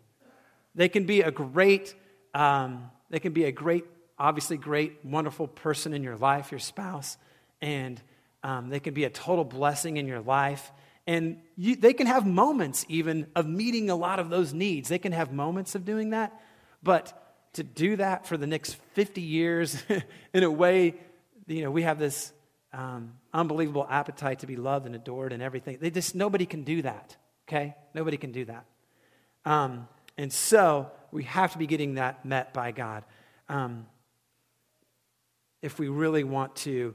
They 0.73 0.89
can 0.89 1.05
be 1.05 1.21
a 1.21 1.31
great, 1.31 1.93
um, 2.33 2.89
they 3.09 3.19
can 3.19 3.33
be 3.33 3.43
a 3.43 3.51
great, 3.51 3.85
obviously 4.17 4.57
great, 4.57 5.03
wonderful 5.03 5.47
person 5.47 5.93
in 5.93 6.01
your 6.01 6.17
life, 6.17 6.51
your 6.51 6.59
spouse, 6.59 7.17
and 7.61 8.01
um, 8.43 8.69
they 8.69 8.79
can 8.79 8.93
be 8.93 9.03
a 9.03 9.09
total 9.09 9.43
blessing 9.43 9.97
in 9.97 10.07
your 10.07 10.21
life. 10.21 10.71
And 11.07 11.41
you, 11.55 11.75
they 11.75 11.93
can 11.93 12.07
have 12.07 12.25
moments 12.25 12.85
even 12.87 13.27
of 13.35 13.47
meeting 13.47 13.89
a 13.89 13.95
lot 13.95 14.19
of 14.19 14.29
those 14.29 14.53
needs. 14.53 14.89
They 14.89 14.99
can 14.99 15.11
have 15.11 15.33
moments 15.33 15.75
of 15.75 15.85
doing 15.85 16.11
that. 16.11 16.39
But 16.83 17.13
to 17.53 17.63
do 17.63 17.95
that 17.97 18.27
for 18.27 18.37
the 18.37 18.47
next 18.47 18.75
50 18.93 19.21
years 19.21 19.81
in 20.33 20.43
a 20.43 20.51
way, 20.51 20.95
you 21.47 21.63
know, 21.63 21.71
we 21.71 21.81
have 21.81 21.99
this 21.99 22.31
um, 22.73 23.13
unbelievable 23.33 23.87
appetite 23.89 24.39
to 24.39 24.47
be 24.47 24.55
loved 24.55 24.85
and 24.85 24.95
adored 24.95 25.33
and 25.33 25.41
everything. 25.41 25.77
They 25.81 25.89
just, 25.89 26.15
nobody 26.15 26.45
can 26.45 26.63
do 26.63 26.83
that, 26.83 27.17
okay? 27.47 27.75
Nobody 27.93 28.17
can 28.17 28.31
do 28.31 28.45
that. 28.45 28.65
Um, 29.45 29.87
and 30.17 30.31
so 30.31 30.91
we 31.11 31.23
have 31.23 31.53
to 31.53 31.57
be 31.57 31.65
getting 31.65 31.95
that 31.95 32.23
met 32.25 32.53
by 32.53 32.71
God. 32.71 33.03
Um, 33.47 33.87
if 35.61 35.79
we 35.79 35.87
really 35.87 36.23
want 36.23 36.55
to 36.57 36.93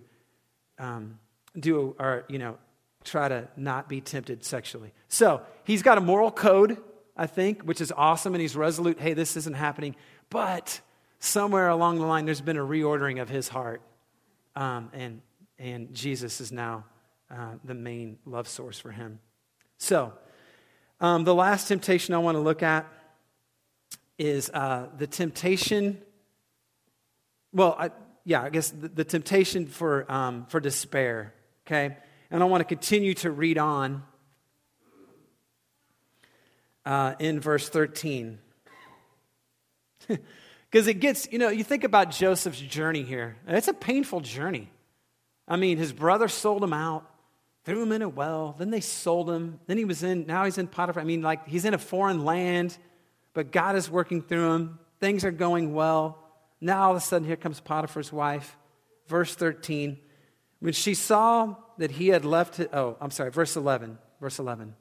um, 0.79 1.19
do 1.59 1.95
or, 1.99 2.25
you 2.29 2.39
know, 2.39 2.59
try 3.05 3.29
to 3.29 3.49
not 3.57 3.89
be 3.89 4.01
tempted 4.01 4.45
sexually. 4.45 4.93
So 5.09 5.43
he's 5.65 5.83
got 5.83 5.99
a 5.99 6.01
moral 6.01 6.31
code, 6.31 6.79
I 7.17 7.27
think, 7.27 7.63
which 7.63 7.81
is 7.81 7.93
awesome, 7.97 8.35
and 8.35 8.41
he's 8.41 8.57
resolute 8.57 8.99
hey, 8.99 9.15
this 9.15 9.37
isn't 9.37 9.57
happening. 9.57 9.95
But 10.31 10.81
somewhere 11.19 11.69
along 11.69 11.99
the 11.99 12.07
line, 12.07 12.25
there's 12.25 12.41
been 12.41 12.57
a 12.57 12.65
reordering 12.65 13.21
of 13.21 13.29
his 13.29 13.49
heart. 13.49 13.83
Um, 14.57 14.91
and, 14.93 15.21
and 15.59 15.93
Jesus 15.95 16.41
is 16.41 16.53
now 16.53 16.85
uh, 17.31 17.55
the 17.65 17.75
main 17.75 18.19
love 18.25 18.49
source 18.49 18.79
for 18.79 18.91
him. 18.91 19.19
So, 19.79 20.13
um, 21.01 21.25
the 21.25 21.35
last 21.35 21.69
temptation 21.69 22.15
I 22.15 22.19
want 22.19 22.37
to 22.37 22.41
look 22.41 22.63
at 22.63 22.87
is 24.19 24.49
uh, 24.51 24.87
the 24.97 25.07
temptation. 25.07 26.01
Well, 27.53 27.77
I, 27.79 27.91
yeah, 28.25 28.43
I 28.43 28.51
guess 28.51 28.71
the, 28.71 28.89
the 28.89 29.05
temptation 29.05 29.67
for, 29.67 30.11
um, 30.11 30.47
for 30.47 30.61
despair, 30.61 31.35
okay? 31.67 31.97
And 32.31 32.43
I 32.43 32.47
want 32.47 32.61
to 32.63 32.65
continue 32.65 33.15
to 33.15 33.31
read 33.31 33.59
on 33.59 34.03
uh, 36.85 37.15
in 37.19 37.41
verse 37.41 37.69
13. 37.69 38.39
Because 40.75 40.89
it 40.89 40.95
gets, 40.95 41.29
you 41.31 41.39
know, 41.39 41.51
you 41.51 41.63
think 41.63 41.85
about 41.85 42.11
Joseph's 42.11 42.59
journey 42.59 43.05
here. 43.05 43.37
It's 43.47 43.69
a 43.69 43.73
painful 43.73 44.23
journey. 44.23 44.69
I 45.47 45.55
mean, 45.55 45.79
his 45.79 45.93
brother 45.93 46.27
sold 46.27 46.65
him 46.65 46.73
out, 46.73 47.09
threw 47.65 47.81
him 47.81 47.93
in 47.93 48.03
a 48.03 48.09
well, 48.09 48.57
then 48.59 48.71
they 48.71 48.81
sold 48.81 49.31
him. 49.31 49.61
Then 49.69 49.79
he 49.79 49.85
was 49.85 50.03
in, 50.03 50.27
now 50.27 50.45
he's 50.45 50.59
in 50.59 50.67
Potiphar. 50.67 51.01
I 51.01 51.05
mean, 51.05 51.23
like, 51.23 51.47
he's 51.47 51.65
in 51.65 51.75
a 51.75 51.79
foreign 51.79 52.25
land, 52.25 52.77
but 53.35 53.53
God 53.53 53.77
is 53.77 53.89
working 53.89 54.21
through 54.21 54.53
him. 54.53 54.81
Things 54.99 55.25
are 55.25 55.31
going 55.31 55.75
well. 55.75 56.19
Now 56.65 56.85
all 56.85 56.91
of 56.93 56.97
a 56.97 57.01
sudden, 57.01 57.27
here 57.27 57.37
comes 57.37 57.61
Potiphar's 57.61 58.11
wife. 58.11 58.57
Verse 59.07 59.35
13. 59.35 59.99
When 60.61 60.73
she 60.73 60.95
saw 60.95 61.57
that 61.77 61.91
he 61.91 62.09
had 62.09 62.25
left, 62.25 62.59
it, 62.59 62.71
oh, 62.73 62.97
I'm 63.03 63.11
sorry, 63.11 63.31
verse 63.31 63.55
11. 63.55 63.99
Verse 64.19 64.39
11. 64.39 64.75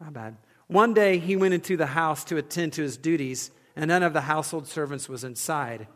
My 0.00 0.08
bad. 0.08 0.38
One 0.66 0.94
day 0.94 1.18
he 1.18 1.36
went 1.36 1.52
into 1.52 1.76
the 1.76 1.84
house 1.84 2.24
to 2.24 2.38
attend 2.38 2.72
to 2.72 2.82
his 2.82 2.96
duties, 2.96 3.50
and 3.76 3.88
none 3.88 4.02
of 4.02 4.14
the 4.14 4.22
household 4.22 4.66
servants 4.66 5.10
was 5.10 5.24
inside. 5.24 5.88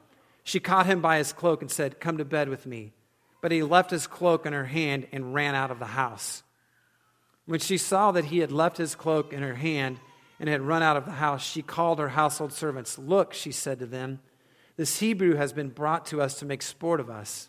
She 0.43 0.61
caught 0.61 0.85
him 0.85 1.01
by 1.01 1.17
his 1.17 1.33
cloak 1.33 1.63
and 1.63 1.71
said, 1.71 1.99
Come 1.99 2.19
to 2.19 2.25
bed 2.27 2.51
with 2.51 2.67
me. 2.67 2.93
But 3.41 3.51
he 3.51 3.63
left 3.63 3.91
his 3.91 4.07
cloak 4.07 4.45
in 4.45 4.53
her 4.53 4.67
hand 4.67 5.07
and 5.11 5.33
ran 5.33 5.55
out 5.55 5.71
of 5.71 5.79
the 5.79 5.87
house. 5.87 6.43
When 7.47 7.61
she 7.61 7.79
saw 7.79 8.13
that 8.13 8.27
he 8.27 8.41
had 8.41 8.53
left 8.53 8.77
his 8.77 8.95
cloak 8.95 9.33
in 9.33 9.43
her 9.43 9.55
hand 9.55 10.01
and 10.39 10.51
had 10.51 10.61
run 10.61 10.83
out 10.83 10.99
of 10.99 11.07
the 11.07 11.13
house, 11.13 11.43
she 11.43 11.63
called 11.63 11.99
her 11.99 12.11
household 12.11 12.53
servants. 12.53 12.99
Look, 12.99 13.33
she 13.33 13.51
said 13.51 13.79
to 13.79 13.87
them, 13.87 14.21
this 14.77 14.99
Hebrew 14.99 15.35
has 15.37 15.53
been 15.53 15.69
brought 15.69 16.07
to 16.07 16.21
us 16.21 16.39
to 16.41 16.47
make 16.47 16.63
sport 16.63 17.01
of 17.01 17.11
us. 17.11 17.49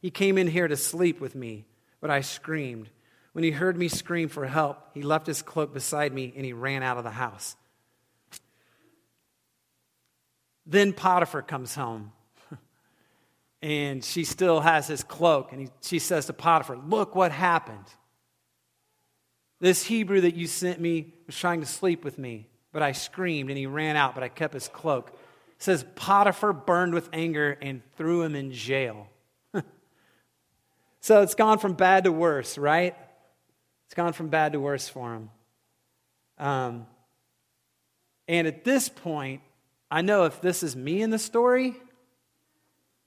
He 0.00 0.10
came 0.10 0.38
in 0.38 0.46
here 0.46 0.68
to 0.68 0.76
sleep 0.76 1.20
with 1.20 1.34
me, 1.34 1.64
but 2.00 2.10
I 2.10 2.20
screamed. 2.20 2.88
When 3.32 3.44
he 3.44 3.50
heard 3.50 3.76
me 3.76 3.88
scream 3.88 4.28
for 4.28 4.46
help, 4.46 4.78
he 4.94 5.02
left 5.02 5.26
his 5.26 5.42
cloak 5.42 5.72
beside 5.72 6.12
me 6.12 6.32
and 6.36 6.44
he 6.44 6.52
ran 6.52 6.82
out 6.82 6.98
of 6.98 7.04
the 7.04 7.10
house. 7.10 7.56
Then 10.66 10.92
Potiphar 10.92 11.42
comes 11.42 11.74
home. 11.74 12.12
and 13.62 14.04
she 14.04 14.24
still 14.24 14.60
has 14.60 14.86
his 14.86 15.02
cloak. 15.02 15.52
And 15.52 15.62
he, 15.62 15.68
she 15.80 15.98
says 15.98 16.26
to 16.26 16.32
Potiphar, 16.32 16.76
Look 16.76 17.14
what 17.14 17.32
happened. 17.32 17.86
This 19.60 19.84
Hebrew 19.84 20.20
that 20.20 20.34
you 20.34 20.46
sent 20.46 20.80
me 20.80 21.14
was 21.26 21.36
trying 21.36 21.60
to 21.60 21.66
sleep 21.66 22.04
with 22.04 22.18
me, 22.18 22.46
but 22.72 22.82
I 22.82 22.92
screamed 22.92 23.50
and 23.50 23.58
he 23.58 23.66
ran 23.66 23.96
out, 23.96 24.14
but 24.14 24.22
I 24.22 24.28
kept 24.28 24.54
his 24.54 24.68
cloak 24.68 25.17
says 25.58 25.84
Potiphar 25.96 26.52
burned 26.52 26.94
with 26.94 27.08
anger 27.12 27.58
and 27.60 27.82
threw 27.96 28.22
him 28.22 28.34
in 28.34 28.52
jail. 28.52 29.08
so 31.00 31.22
it's 31.22 31.34
gone 31.34 31.58
from 31.58 31.74
bad 31.74 32.04
to 32.04 32.12
worse, 32.12 32.56
right? 32.56 32.96
It's 33.86 33.94
gone 33.94 34.12
from 34.12 34.28
bad 34.28 34.52
to 34.52 34.60
worse 34.60 34.88
for 34.88 35.14
him. 35.14 35.30
Um, 36.38 36.86
and 38.28 38.46
at 38.46 38.62
this 38.62 38.88
point, 38.88 39.40
I 39.90 40.02
know 40.02 40.24
if 40.24 40.40
this 40.40 40.62
is 40.62 40.76
me 40.76 41.02
in 41.02 41.10
the 41.10 41.18
story, 41.18 41.74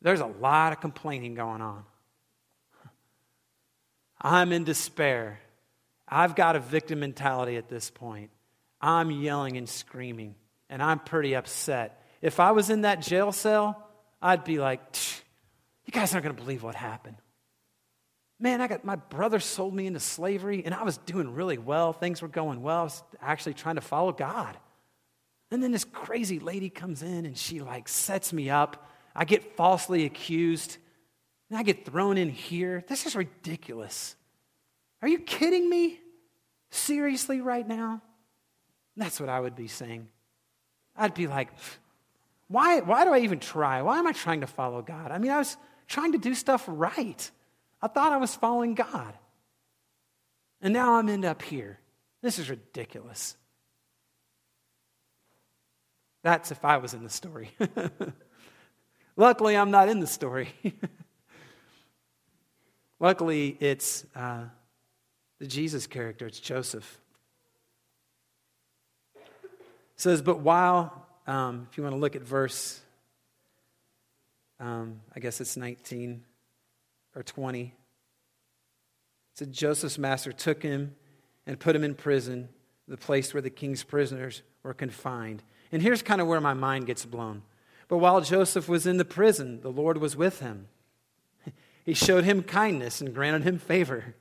there's 0.02 0.20
a 0.20 0.26
lot 0.26 0.74
of 0.74 0.82
complaining 0.82 1.36
going 1.36 1.62
on. 1.62 1.84
I'm 4.22 4.52
in 4.52 4.66
despair. 4.66 5.40
I've 6.08 6.36
got 6.36 6.58
a 6.58 6.60
victim 6.60 7.00
mentality 7.00 7.56
at 7.56 7.70
this 7.70 7.90
point. 7.90 8.32
I'm 8.82 9.12
yelling 9.12 9.56
and 9.56 9.70
screaming, 9.70 10.36
and 10.70 10.82
I'm 10.82 11.00
pretty 11.00 11.36
upset 11.36 12.01
if 12.22 12.40
I 12.40 12.52
was 12.52 12.70
in 12.70 12.82
that 12.82 13.02
jail 13.02 13.32
cell, 13.32 13.88
I'd 14.22 14.44
be 14.44 14.60
like, 14.60 14.82
you 15.86 15.92
guys 15.92 16.14
aren't 16.14 16.24
going 16.24 16.36
to 16.36 16.42
believe 16.42 16.64
what 16.64 16.76
happened. 16.76 17.18
Man, 18.40 18.62
I 18.62 18.68
got 18.68 18.84
my 18.84 18.96
brother 18.96 19.40
sold 19.40 19.74
me 19.74 19.86
into 19.86 20.00
slavery 20.00 20.64
and 20.66 20.74
I 20.74 20.84
was 20.84 20.98
doing 20.98 21.34
really 21.34 21.58
well. 21.58 21.94
Things 21.94 22.22
were 22.22 22.28
going 22.28 22.62
well. 22.62 22.80
I 22.80 22.84
was 22.84 23.04
actually 23.22 23.54
trying 23.54 23.76
to 23.76 23.82
follow 23.82 24.12
God. 24.12 24.58
And 25.52 25.62
then 25.62 25.72
this 25.72 25.84
crazy 25.84 26.40
lady 26.40 26.70
comes 26.70 27.04
in 27.04 27.26
and 27.26 27.38
she 27.38 27.60
like 27.60 27.88
sets 27.88 28.34
me 28.34 28.50
up. 28.50 28.90
I 29.16 29.26
get 29.26 29.56
falsely 29.58 30.06
accused. 30.06 30.78
And 31.50 31.60
I 31.60 31.64
get 31.64 31.86
thrown 31.86 32.18
in 32.18 32.30
here. 32.30 32.84
This 32.88 33.06
is 33.06 33.14
ridiculous. 33.14 34.16
Are 35.02 35.08
you 35.08 35.20
kidding 35.20 35.70
me? 35.70 36.00
Seriously, 36.70 37.42
right 37.42 37.68
now? 37.68 38.02
That's 38.96 39.20
what 39.20 39.28
I 39.28 39.40
would 39.40 39.56
be 39.56 39.68
saying. 39.68 40.08
I'd 40.96 41.14
be 41.14 41.28
like, 41.28 41.50
why, 42.52 42.82
why 42.82 43.06
do 43.06 43.14
I 43.14 43.20
even 43.20 43.40
try? 43.40 43.82
Why 43.82 43.98
am 43.98 44.06
I 44.06 44.12
trying 44.12 44.42
to 44.42 44.48
follow 44.48 44.82
God? 44.82 45.12
I 45.12 45.20
mean, 45.20 45.32
I 45.32 45.38
was 45.38 45.56
trying 45.88 46.12
to 46.12 46.18
do 46.18 46.36
stuff 46.36 46.66
right. 46.68 47.32
I 47.82 47.88
thought 47.88 48.12
I 48.12 48.18
was 48.18 48.36
following 48.36 48.76
God. 48.76 49.14
And 50.62 50.74
now 50.74 50.96
I'm 50.96 51.08
end 51.08 51.24
up 51.24 51.42
here. 51.42 51.80
This 52.22 52.40
is 52.40 52.50
ridiculous. 52.50 53.38
That's 56.24 56.52
if 56.52 56.64
I 56.66 56.78
was 56.78 56.94
in 56.94 57.04
the 57.04 57.10
story. 57.10 57.52
Luckily, 59.16 59.56
I'm 59.56 59.72
not 59.72 59.88
in 59.88 60.02
the 60.02 60.08
story. 60.08 60.50
Luckily, 63.00 63.56
it's 63.62 64.06
uh, 64.14 64.44
the 65.40 65.48
Jesus 65.48 65.88
character, 65.88 66.28
it's 66.28 66.40
Joseph. 66.40 67.00
It 69.16 69.22
says, 69.96 70.22
But 70.22 70.40
while 70.40 71.01
um, 71.28 71.68
if 71.70 71.78
you 71.78 71.84
want 71.84 71.96
to 71.96 72.00
look 72.00 72.16
at 72.16 72.22
verse, 72.22 72.80
um, 74.60 75.02
I 75.16 75.20
guess 75.20 75.42
it's 75.42 75.58
19 75.58 76.24
or 77.16 77.24
20. 77.24 77.62
It 77.64 77.72
said, 79.34 79.52
Joseph's 79.52 79.98
master 79.98 80.32
took 80.32 80.62
him 80.62 80.96
and 81.48 81.60
put 81.60 81.76
him 81.76 81.84
in 81.84 81.96
prison, 81.96 82.50
the 82.88 82.98
place 82.98 83.34
where 83.34 83.42
the 83.42 83.50
king's 83.50 83.84
prisoners 83.84 84.44
were 84.64 84.74
confined. 84.74 85.44
And 85.72 85.82
here's 85.82 86.02
kind 86.02 86.22
of 86.22 86.28
where 86.28 86.42
my 86.42 86.54
mind 86.54 86.86
gets 86.86 87.06
blown. 87.06 87.44
But 87.88 87.98
while 87.98 88.22
Joseph 88.22 88.70
was 88.70 88.86
in 88.86 88.98
the 88.98 89.06
prison, 89.06 89.62
the 89.62 89.72
Lord 89.72 89.98
was 89.98 90.16
with 90.16 90.40
him. 90.40 90.68
He 91.84 91.96
showed 91.96 92.26
him 92.26 92.44
kindness 92.44 93.02
and 93.02 93.14
granted 93.14 93.44
him 93.44 93.58
favor 93.58 94.14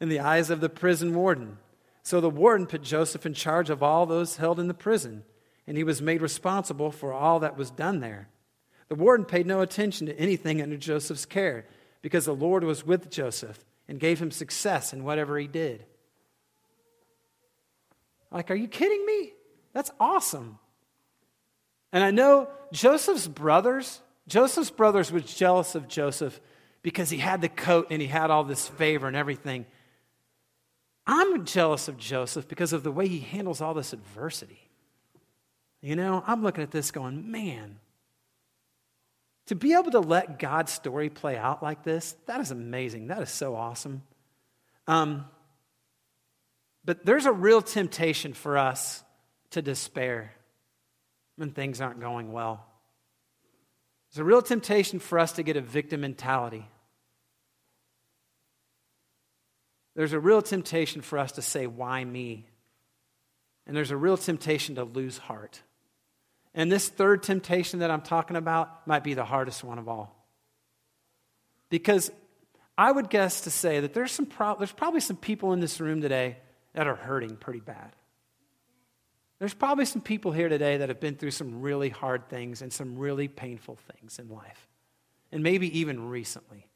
in 0.00 0.08
the 0.08 0.20
eyes 0.20 0.50
of 0.50 0.60
the 0.60 0.68
prison 0.68 1.14
warden. 1.14 1.58
So 2.04 2.20
the 2.20 2.30
warden 2.30 2.66
put 2.66 2.82
Joseph 2.82 3.26
in 3.26 3.34
charge 3.34 3.70
of 3.70 3.82
all 3.82 4.06
those 4.06 4.36
held 4.36 4.60
in 4.60 4.68
the 4.68 4.74
prison, 4.74 5.24
and 5.72 5.78
he 5.78 5.84
was 5.84 6.02
made 6.02 6.20
responsible 6.20 6.90
for 6.90 7.14
all 7.14 7.40
that 7.40 7.56
was 7.56 7.70
done 7.70 8.00
there. 8.00 8.28
The 8.90 8.94
warden 8.94 9.24
paid 9.24 9.46
no 9.46 9.62
attention 9.62 10.06
to 10.06 10.18
anything 10.18 10.60
under 10.60 10.76
Joseph's 10.76 11.24
care 11.24 11.64
because 12.02 12.26
the 12.26 12.34
Lord 12.34 12.62
was 12.62 12.84
with 12.84 13.08
Joseph 13.08 13.58
and 13.88 13.98
gave 13.98 14.20
him 14.20 14.30
success 14.30 14.92
in 14.92 15.02
whatever 15.02 15.38
he 15.38 15.46
did. 15.46 15.86
Like, 18.30 18.50
are 18.50 18.54
you 18.54 18.68
kidding 18.68 19.06
me? 19.06 19.32
That's 19.72 19.90
awesome. 19.98 20.58
And 21.90 22.04
I 22.04 22.10
know 22.10 22.50
Joseph's 22.74 23.26
brothers, 23.26 24.02
Joseph's 24.28 24.68
brothers 24.68 25.10
was 25.10 25.24
jealous 25.24 25.74
of 25.74 25.88
Joseph 25.88 26.38
because 26.82 27.08
he 27.08 27.16
had 27.16 27.40
the 27.40 27.48
coat 27.48 27.86
and 27.88 28.02
he 28.02 28.08
had 28.08 28.30
all 28.30 28.44
this 28.44 28.68
favor 28.68 29.06
and 29.06 29.16
everything. 29.16 29.64
I'm 31.06 31.46
jealous 31.46 31.88
of 31.88 31.96
Joseph 31.96 32.46
because 32.46 32.74
of 32.74 32.82
the 32.82 32.92
way 32.92 33.08
he 33.08 33.20
handles 33.20 33.62
all 33.62 33.72
this 33.72 33.94
adversity. 33.94 34.68
You 35.82 35.96
know, 35.96 36.22
I'm 36.26 36.42
looking 36.42 36.62
at 36.62 36.70
this 36.70 36.92
going, 36.92 37.30
man, 37.30 37.78
to 39.46 39.56
be 39.56 39.74
able 39.74 39.90
to 39.90 40.00
let 40.00 40.38
God's 40.38 40.72
story 40.72 41.10
play 41.10 41.36
out 41.36 41.62
like 41.62 41.82
this, 41.82 42.14
that 42.26 42.40
is 42.40 42.52
amazing. 42.52 43.08
That 43.08 43.20
is 43.20 43.30
so 43.30 43.56
awesome. 43.56 44.02
Um, 44.86 45.26
but 46.84 47.04
there's 47.04 47.26
a 47.26 47.32
real 47.32 47.60
temptation 47.60 48.32
for 48.32 48.56
us 48.56 49.02
to 49.50 49.60
despair 49.60 50.32
when 51.36 51.50
things 51.50 51.80
aren't 51.80 52.00
going 52.00 52.32
well. 52.32 52.64
There's 54.10 54.20
a 54.20 54.24
real 54.24 54.42
temptation 54.42 55.00
for 55.00 55.18
us 55.18 55.32
to 55.32 55.42
get 55.42 55.56
a 55.56 55.60
victim 55.60 56.02
mentality. 56.02 56.66
There's 59.94 60.12
a 60.12 60.20
real 60.20 60.42
temptation 60.42 61.02
for 61.02 61.18
us 61.18 61.32
to 61.32 61.42
say, 61.42 61.66
Why 61.66 62.04
me? 62.04 62.46
And 63.66 63.76
there's 63.76 63.90
a 63.90 63.96
real 63.96 64.16
temptation 64.16 64.76
to 64.76 64.84
lose 64.84 65.18
heart. 65.18 65.62
And 66.54 66.70
this 66.70 66.88
third 66.88 67.22
temptation 67.22 67.80
that 67.80 67.90
I'm 67.90 68.02
talking 68.02 68.36
about 68.36 68.86
might 68.86 69.04
be 69.04 69.14
the 69.14 69.24
hardest 69.24 69.64
one 69.64 69.78
of 69.78 69.88
all. 69.88 70.14
Because 71.70 72.10
I 72.76 72.92
would 72.92 73.08
guess 73.08 73.42
to 73.42 73.50
say 73.50 73.80
that 73.80 73.94
there's, 73.94 74.12
some 74.12 74.26
pro- 74.26 74.56
there's 74.56 74.72
probably 74.72 75.00
some 75.00 75.16
people 75.16 75.52
in 75.52 75.60
this 75.60 75.80
room 75.80 76.00
today 76.02 76.36
that 76.74 76.86
are 76.86 76.94
hurting 76.94 77.36
pretty 77.36 77.60
bad. 77.60 77.94
There's 79.38 79.54
probably 79.54 79.86
some 79.86 80.02
people 80.02 80.30
here 80.30 80.48
today 80.48 80.76
that 80.76 80.88
have 80.88 81.00
been 81.00 81.16
through 81.16 81.32
some 81.32 81.62
really 81.62 81.88
hard 81.88 82.28
things 82.28 82.62
and 82.62 82.72
some 82.72 82.96
really 82.96 83.26
painful 83.28 83.76
things 83.92 84.18
in 84.18 84.28
life, 84.28 84.68
and 85.32 85.42
maybe 85.42 85.80
even 85.80 86.08
recently. 86.08 86.68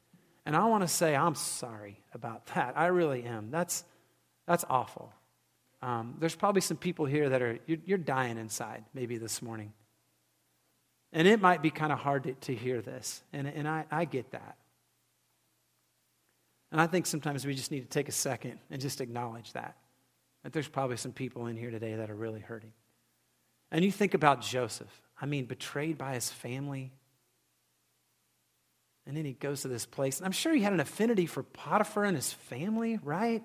And 0.45 0.57
I 0.57 0.65
want 0.67 0.83
to 0.83 0.89
say 0.89 1.15
I'm 1.15 1.35
sorry 1.35 2.01
about 2.13 2.47
that. 2.55 2.77
I 2.77 2.87
really 2.87 3.25
am. 3.25 3.51
That's, 3.51 3.85
that's 4.47 4.65
awful. 4.69 5.13
Um, 5.87 6.17
there's 6.19 6.35
probably 6.35 6.63
some 6.63 6.77
people 6.77 7.07
here 7.07 7.29
that 7.29 7.41
are, 7.41 7.61
you're, 7.67 7.79
you're, 7.85 7.99
dying 7.99 8.39
inside 8.39 8.85
maybe 8.93 9.19
this 9.19 9.41
morning. 9.41 9.73
And 11.13 11.29
it 11.29 11.41
might 11.41 11.63
be 11.63 11.71
kind 11.71 11.93
of 11.93 12.01
hard 12.01 12.25
to, 12.25 12.33
to 12.33 12.55
hear 12.55 12.83
this, 12.83 13.23
and, 13.33 13.47
and 13.47 13.69
I, 13.69 13.85
I 13.89 14.05
get 14.05 14.33
that. 14.33 14.57
And 16.73 16.81
I 16.81 16.89
think 16.89 17.07
sometimes 17.07 17.47
we 17.47 17.55
just 17.55 17.71
need 17.71 17.83
to 17.83 17.89
take 17.89 18.09
a 18.09 18.13
second 18.13 18.59
and 18.69 18.81
just 18.83 19.01
acknowledge 19.01 19.53
that 19.53 19.77
that 20.43 20.53
there's 20.53 20.69
probably 20.69 20.97
some 20.97 21.13
people 21.13 21.47
in 21.47 21.57
here 21.57 21.73
today 21.73 21.97
that 21.97 22.09
are 22.09 22.15
really 22.15 22.39
hurting. 22.39 22.73
And 23.73 23.85
you 23.85 23.91
think 23.91 24.15
about 24.15 24.43
Joseph. 24.43 25.03
I 25.21 25.27
mean, 25.27 25.47
betrayed 25.47 25.99
by 25.99 26.15
his 26.15 26.31
family. 26.31 26.93
And 29.07 29.17
then 29.17 29.25
he 29.25 29.33
goes 29.33 29.63
to 29.63 29.69
this 29.69 29.87
place. 29.87 30.19
And 30.19 30.27
I'm 30.27 30.31
sure 30.31 30.53
he 30.53 30.63
had 30.63 30.73
an 30.73 30.79
affinity 30.79 31.27
for 31.27 31.43
Potiphar 31.43 32.05
and 32.05 32.17
his 32.17 32.33
family, 32.33 33.01
right? 33.03 33.43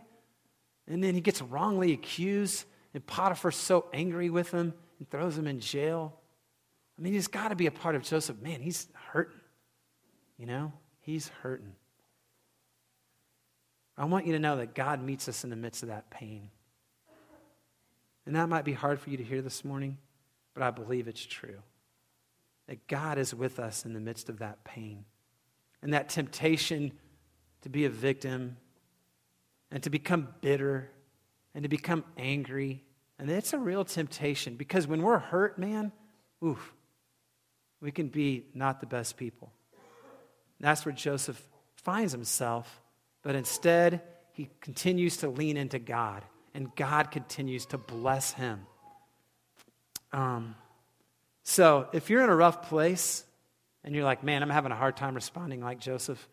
And 0.87 1.03
then 1.03 1.15
he 1.15 1.21
gets 1.21 1.41
wrongly 1.41 1.93
accused. 1.93 2.65
And 2.93 3.05
Potiphar's 3.05 3.55
so 3.55 3.85
angry 3.93 4.29
with 4.29 4.51
him 4.51 4.73
and 4.99 5.09
throws 5.09 5.37
him 5.37 5.47
in 5.47 5.59
jail. 5.59 6.13
I 6.97 7.01
mean, 7.01 7.13
he's 7.13 7.27
got 7.27 7.49
to 7.49 7.55
be 7.55 7.67
a 7.67 7.71
part 7.71 7.95
of 7.95 8.03
Joseph. 8.03 8.41
Man, 8.41 8.61
he's 8.61 8.87
hurting. 9.11 9.39
You 10.37 10.45
know, 10.45 10.73
he's 11.01 11.29
hurting. 11.41 11.73
I 13.97 14.05
want 14.05 14.25
you 14.25 14.33
to 14.33 14.39
know 14.39 14.57
that 14.57 14.73
God 14.73 15.01
meets 15.01 15.27
us 15.27 15.43
in 15.43 15.49
the 15.49 15.55
midst 15.55 15.83
of 15.83 15.89
that 15.89 16.09
pain. 16.09 16.49
And 18.25 18.35
that 18.35 18.49
might 18.49 18.65
be 18.65 18.73
hard 18.73 18.99
for 18.99 19.09
you 19.09 19.17
to 19.17 19.23
hear 19.23 19.41
this 19.41 19.65
morning, 19.65 19.97
but 20.53 20.63
I 20.63 20.71
believe 20.71 21.07
it's 21.07 21.25
true. 21.25 21.59
That 22.67 22.87
God 22.87 23.17
is 23.17 23.33
with 23.33 23.59
us 23.59 23.85
in 23.85 23.93
the 23.93 23.99
midst 23.99 24.29
of 24.29 24.39
that 24.39 24.63
pain 24.63 25.05
and 25.81 25.93
that 25.93 26.09
temptation 26.09 26.91
to 27.61 27.69
be 27.69 27.85
a 27.85 27.89
victim 27.89 28.57
and 29.71 29.81
to 29.83 29.89
become 29.89 30.27
bitter 30.41 30.89
and 31.53 31.63
to 31.63 31.69
become 31.69 32.03
angry. 32.17 32.83
And 33.17 33.29
it's 33.29 33.53
a 33.53 33.57
real 33.57 33.85
temptation 33.85 34.55
because 34.55 34.87
when 34.87 35.01
we're 35.01 35.19
hurt, 35.19 35.57
man, 35.57 35.91
oof, 36.43 36.73
we 37.79 37.91
can 37.91 38.07
be 38.07 38.45
not 38.53 38.79
the 38.79 38.85
best 38.85 39.17
people. 39.17 39.51
And 40.59 40.67
that's 40.67 40.85
where 40.85 40.93
Joseph 40.93 41.41
finds 41.75 42.11
himself, 42.11 42.81
but 43.23 43.35
instead, 43.35 44.01
he 44.33 44.49
continues 44.61 45.17
to 45.17 45.29
lean 45.29 45.57
into 45.57 45.79
God 45.79 46.23
and 46.53 46.75
God 46.75 47.11
continues 47.11 47.65
to 47.67 47.77
bless 47.77 48.33
him. 48.33 48.65
Um, 50.11 50.55
so 51.43 51.87
if 51.93 52.09
you're 52.09 52.23
in 52.23 52.29
a 52.29 52.35
rough 52.35 52.69
place 52.69 53.23
and 53.83 53.95
you're 53.95 54.03
like, 54.03 54.23
man, 54.23 54.43
I'm 54.43 54.49
having 54.49 54.71
a 54.71 54.75
hard 54.75 54.97
time 54.97 55.15
responding 55.15 55.61
like 55.61 55.79
Joseph, 55.79 56.27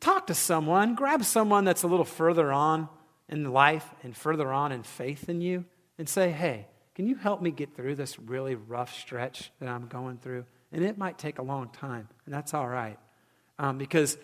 talk 0.00 0.26
to 0.28 0.34
someone, 0.34 0.94
grab 0.94 1.24
someone 1.24 1.64
that's 1.64 1.82
a 1.82 1.86
little 1.86 2.04
further 2.04 2.52
on 2.52 2.88
in 3.28 3.52
life 3.52 3.88
and 4.02 4.16
further 4.16 4.52
on 4.52 4.72
in 4.72 4.82
faith 4.82 5.26
than 5.26 5.40
you, 5.40 5.64
and 5.98 6.08
say, 6.08 6.30
hey, 6.30 6.66
can 6.94 7.06
you 7.06 7.16
help 7.16 7.42
me 7.42 7.50
get 7.50 7.74
through 7.74 7.94
this 7.94 8.18
really 8.18 8.54
rough 8.54 8.98
stretch 8.98 9.50
that 9.60 9.68
I'm 9.68 9.86
going 9.88 10.18
through? 10.18 10.44
And 10.72 10.84
it 10.84 10.96
might 10.96 11.18
take 11.18 11.38
a 11.38 11.42
long 11.42 11.68
time, 11.70 12.08
and 12.24 12.34
that's 12.34 12.54
all 12.54 12.68
right. 12.68 12.98
Um, 13.58 13.78
because 13.78 14.16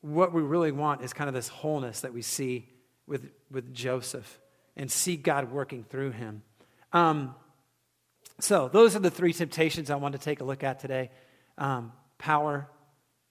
what 0.00 0.32
we 0.32 0.42
really 0.42 0.72
want 0.72 1.02
is 1.02 1.12
kind 1.12 1.28
of 1.28 1.34
this 1.34 1.48
wholeness 1.48 2.00
that 2.00 2.12
we 2.12 2.22
see 2.22 2.68
with, 3.06 3.30
with 3.50 3.72
Joseph 3.72 4.38
and 4.76 4.90
see 4.90 5.16
God 5.16 5.50
working 5.50 5.84
through 5.84 6.10
him. 6.10 6.42
Um, 6.92 7.34
so, 8.40 8.68
those 8.68 8.96
are 8.96 9.00
the 9.00 9.10
three 9.10 9.32
temptations 9.32 9.90
I 9.90 9.96
want 9.96 10.12
to 10.12 10.18
take 10.18 10.40
a 10.40 10.44
look 10.44 10.64
at 10.64 10.80
today 10.80 11.10
um, 11.56 11.92
power, 12.18 12.68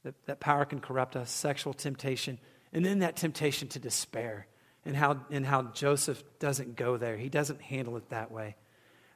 that, 0.04 0.16
that 0.26 0.40
power 0.40 0.66
can 0.66 0.80
corrupt 0.80 1.16
us, 1.16 1.30
sexual 1.32 1.74
temptation, 1.74 2.40
and 2.72 2.86
then 2.86 3.00
that 3.00 3.16
temptation 3.16 3.68
to 3.70 3.80
despair, 3.80 4.48
and 4.86 4.96
how, 4.96 5.22
and 5.30 5.46
how 5.46 5.64
Joseph 5.74 6.22
doesn't 6.40 6.76
go 6.76 6.98
there. 6.98 7.18
He 7.18 7.30
doesn't 7.30 7.62
handle 7.62 7.98
it 7.98 8.10
that 8.10 8.32
way. 8.32 8.56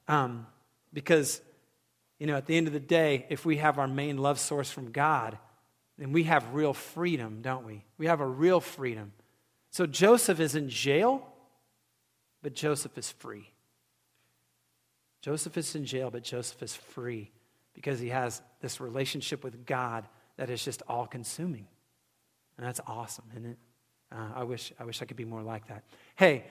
Um, 0.07 0.47
because, 0.93 1.41
you 2.19 2.27
know, 2.27 2.35
at 2.35 2.45
the 2.45 2.55
end 2.55 2.67
of 2.67 2.73
the 2.73 2.79
day, 2.79 3.25
if 3.29 3.45
we 3.45 3.57
have 3.57 3.77
our 3.77 3.87
main 3.87 4.17
love 4.17 4.39
source 4.39 4.71
from 4.71 4.91
God, 4.91 5.37
then 5.97 6.13
we 6.13 6.23
have 6.23 6.53
real 6.53 6.73
freedom, 6.73 7.41
don't 7.41 7.65
we? 7.65 7.83
We 7.97 8.05
have 8.05 8.21
a 8.21 8.27
real 8.27 8.61
freedom. 8.61 9.11
So 9.71 9.85
Joseph 9.85 10.39
is 10.39 10.55
in 10.55 10.69
jail 10.69 11.27
but 12.41 12.53
Joseph 12.53 12.97
is 12.97 13.11
free. 13.11 13.49
Joseph 15.21 15.57
is 15.57 15.75
in 15.75 15.85
jail, 15.85 16.09
but 16.09 16.23
Joseph 16.23 16.63
is 16.63 16.75
free 16.75 17.31
because 17.73 17.99
he 17.99 18.09
has 18.09 18.41
this 18.61 18.79
relationship 18.79 19.43
with 19.43 19.65
God 19.65 20.07
that 20.37 20.49
is 20.49 20.63
just 20.63 20.81
all 20.87 21.07
consuming. 21.07 21.67
And 22.57 22.65
that's 22.65 22.79
awesome, 22.87 23.25
isn't 23.31 23.45
it? 23.45 23.57
Uh, 24.11 24.29
I, 24.35 24.43
wish, 24.43 24.71
I 24.79 24.85
wish 24.85 25.01
I 25.01 25.05
could 25.05 25.17
be 25.17 25.25
more 25.25 25.41
like 25.41 25.67
that. 25.67 25.83
Hey, 26.15 26.45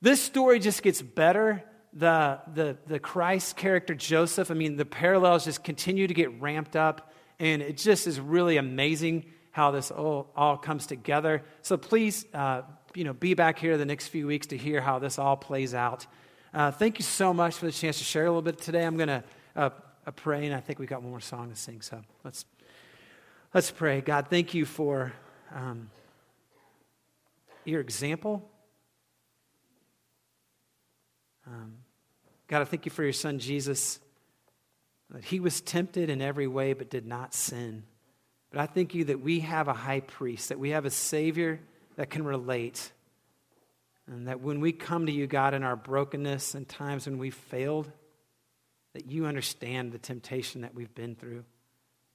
this 0.00 0.22
story 0.22 0.58
just 0.58 0.82
gets 0.82 1.02
better. 1.02 1.62
The, 1.92 2.40
the, 2.54 2.76
the 2.86 2.98
Christ 2.98 3.56
character, 3.56 3.94
Joseph, 3.94 4.50
I 4.50 4.54
mean, 4.54 4.76
the 4.76 4.84
parallels 4.84 5.44
just 5.44 5.64
continue 5.64 6.06
to 6.06 6.14
get 6.14 6.40
ramped 6.40 6.76
up. 6.76 7.12
And 7.38 7.62
it 7.62 7.76
just 7.76 8.06
is 8.06 8.20
really 8.20 8.58
amazing 8.58 9.26
how 9.50 9.72
this 9.72 9.90
all, 9.90 10.30
all 10.36 10.56
comes 10.56 10.86
together. 10.86 11.42
So 11.62 11.76
please 11.76 12.24
uh, 12.32 12.62
you 12.94 13.04
know, 13.04 13.12
be 13.12 13.34
back 13.34 13.58
here 13.58 13.76
the 13.76 13.84
next 13.84 14.08
few 14.08 14.26
weeks 14.26 14.48
to 14.48 14.56
hear 14.56 14.80
how 14.80 14.98
this 14.98 15.18
all 15.18 15.36
plays 15.36 15.74
out. 15.74 16.06
Uh, 16.52 16.70
thank 16.70 16.98
you 16.98 17.04
so 17.04 17.32
much 17.32 17.54
for 17.56 17.66
the 17.66 17.72
chance 17.72 17.98
to 17.98 18.04
share 18.04 18.24
a 18.24 18.28
little 18.28 18.42
bit 18.42 18.60
today. 18.60 18.84
I'm 18.84 18.96
going 18.96 19.08
to 19.08 19.24
uh, 19.54 19.70
uh, 20.06 20.10
pray, 20.12 20.46
and 20.46 20.54
I 20.54 20.60
think 20.60 20.78
we've 20.78 20.88
got 20.88 21.02
one 21.02 21.10
more 21.10 21.20
song 21.20 21.50
to 21.50 21.56
sing. 21.56 21.80
So 21.80 22.00
let's 22.24 22.44
let's 23.52 23.70
pray. 23.70 24.00
God, 24.00 24.28
thank 24.28 24.54
you 24.54 24.64
for 24.64 25.12
um, 25.54 25.90
your 27.64 27.80
example. 27.80 28.48
Um, 31.46 31.78
God, 32.46 32.62
I 32.62 32.64
thank 32.64 32.84
you 32.84 32.90
for 32.90 33.02
your 33.02 33.12
son 33.12 33.38
Jesus. 33.38 33.98
That 35.10 35.24
he 35.24 35.40
was 35.40 35.60
tempted 35.60 36.10
in 36.10 36.22
every 36.22 36.46
way 36.46 36.72
but 36.72 36.90
did 36.90 37.06
not 37.06 37.34
sin. 37.34 37.82
But 38.50 38.60
I 38.60 38.66
thank 38.66 38.94
you 38.94 39.04
that 39.04 39.20
we 39.20 39.40
have 39.40 39.68
a 39.68 39.72
high 39.72 40.00
priest, 40.00 40.48
that 40.48 40.58
we 40.58 40.70
have 40.70 40.84
a 40.84 40.90
Savior 40.90 41.60
that 41.96 42.10
can 42.10 42.24
relate. 42.24 42.92
And 44.06 44.28
that 44.28 44.40
when 44.40 44.60
we 44.60 44.72
come 44.72 45.06
to 45.06 45.12
you, 45.12 45.26
God, 45.26 45.54
in 45.54 45.62
our 45.62 45.76
brokenness 45.76 46.54
and 46.54 46.68
times 46.68 47.06
when 47.06 47.18
we've 47.18 47.34
failed, 47.34 47.90
that 48.92 49.08
you 49.08 49.26
understand 49.26 49.92
the 49.92 49.98
temptation 49.98 50.62
that 50.62 50.74
we've 50.74 50.94
been 50.94 51.14
through. 51.14 51.44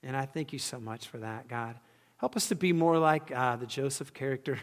And 0.05 0.15
I 0.15 0.25
thank 0.25 0.53
you 0.53 0.59
so 0.59 0.79
much 0.79 1.07
for 1.07 1.17
that, 1.17 1.47
God. 1.47 1.75
Help 2.17 2.35
us 2.35 2.47
to 2.47 2.55
be 2.55 2.71
more 2.71 2.97
like 2.97 3.31
uh, 3.35 3.55
the 3.55 3.65
Joseph 3.65 4.13
character. 4.13 4.59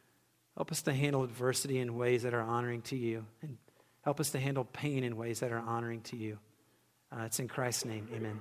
help 0.56 0.70
us 0.70 0.82
to 0.82 0.92
handle 0.92 1.24
adversity 1.24 1.78
in 1.78 1.96
ways 1.96 2.22
that 2.22 2.34
are 2.34 2.42
honoring 2.42 2.82
to 2.82 2.96
you. 2.96 3.24
And 3.40 3.56
help 4.02 4.20
us 4.20 4.30
to 4.30 4.38
handle 4.38 4.64
pain 4.64 5.02
in 5.02 5.16
ways 5.16 5.40
that 5.40 5.50
are 5.50 5.58
honoring 5.58 6.02
to 6.02 6.16
you. 6.16 6.38
Uh, 7.10 7.22
it's 7.24 7.40
in 7.40 7.48
Christ's 7.48 7.86
name. 7.86 8.06
Amen. 8.14 8.40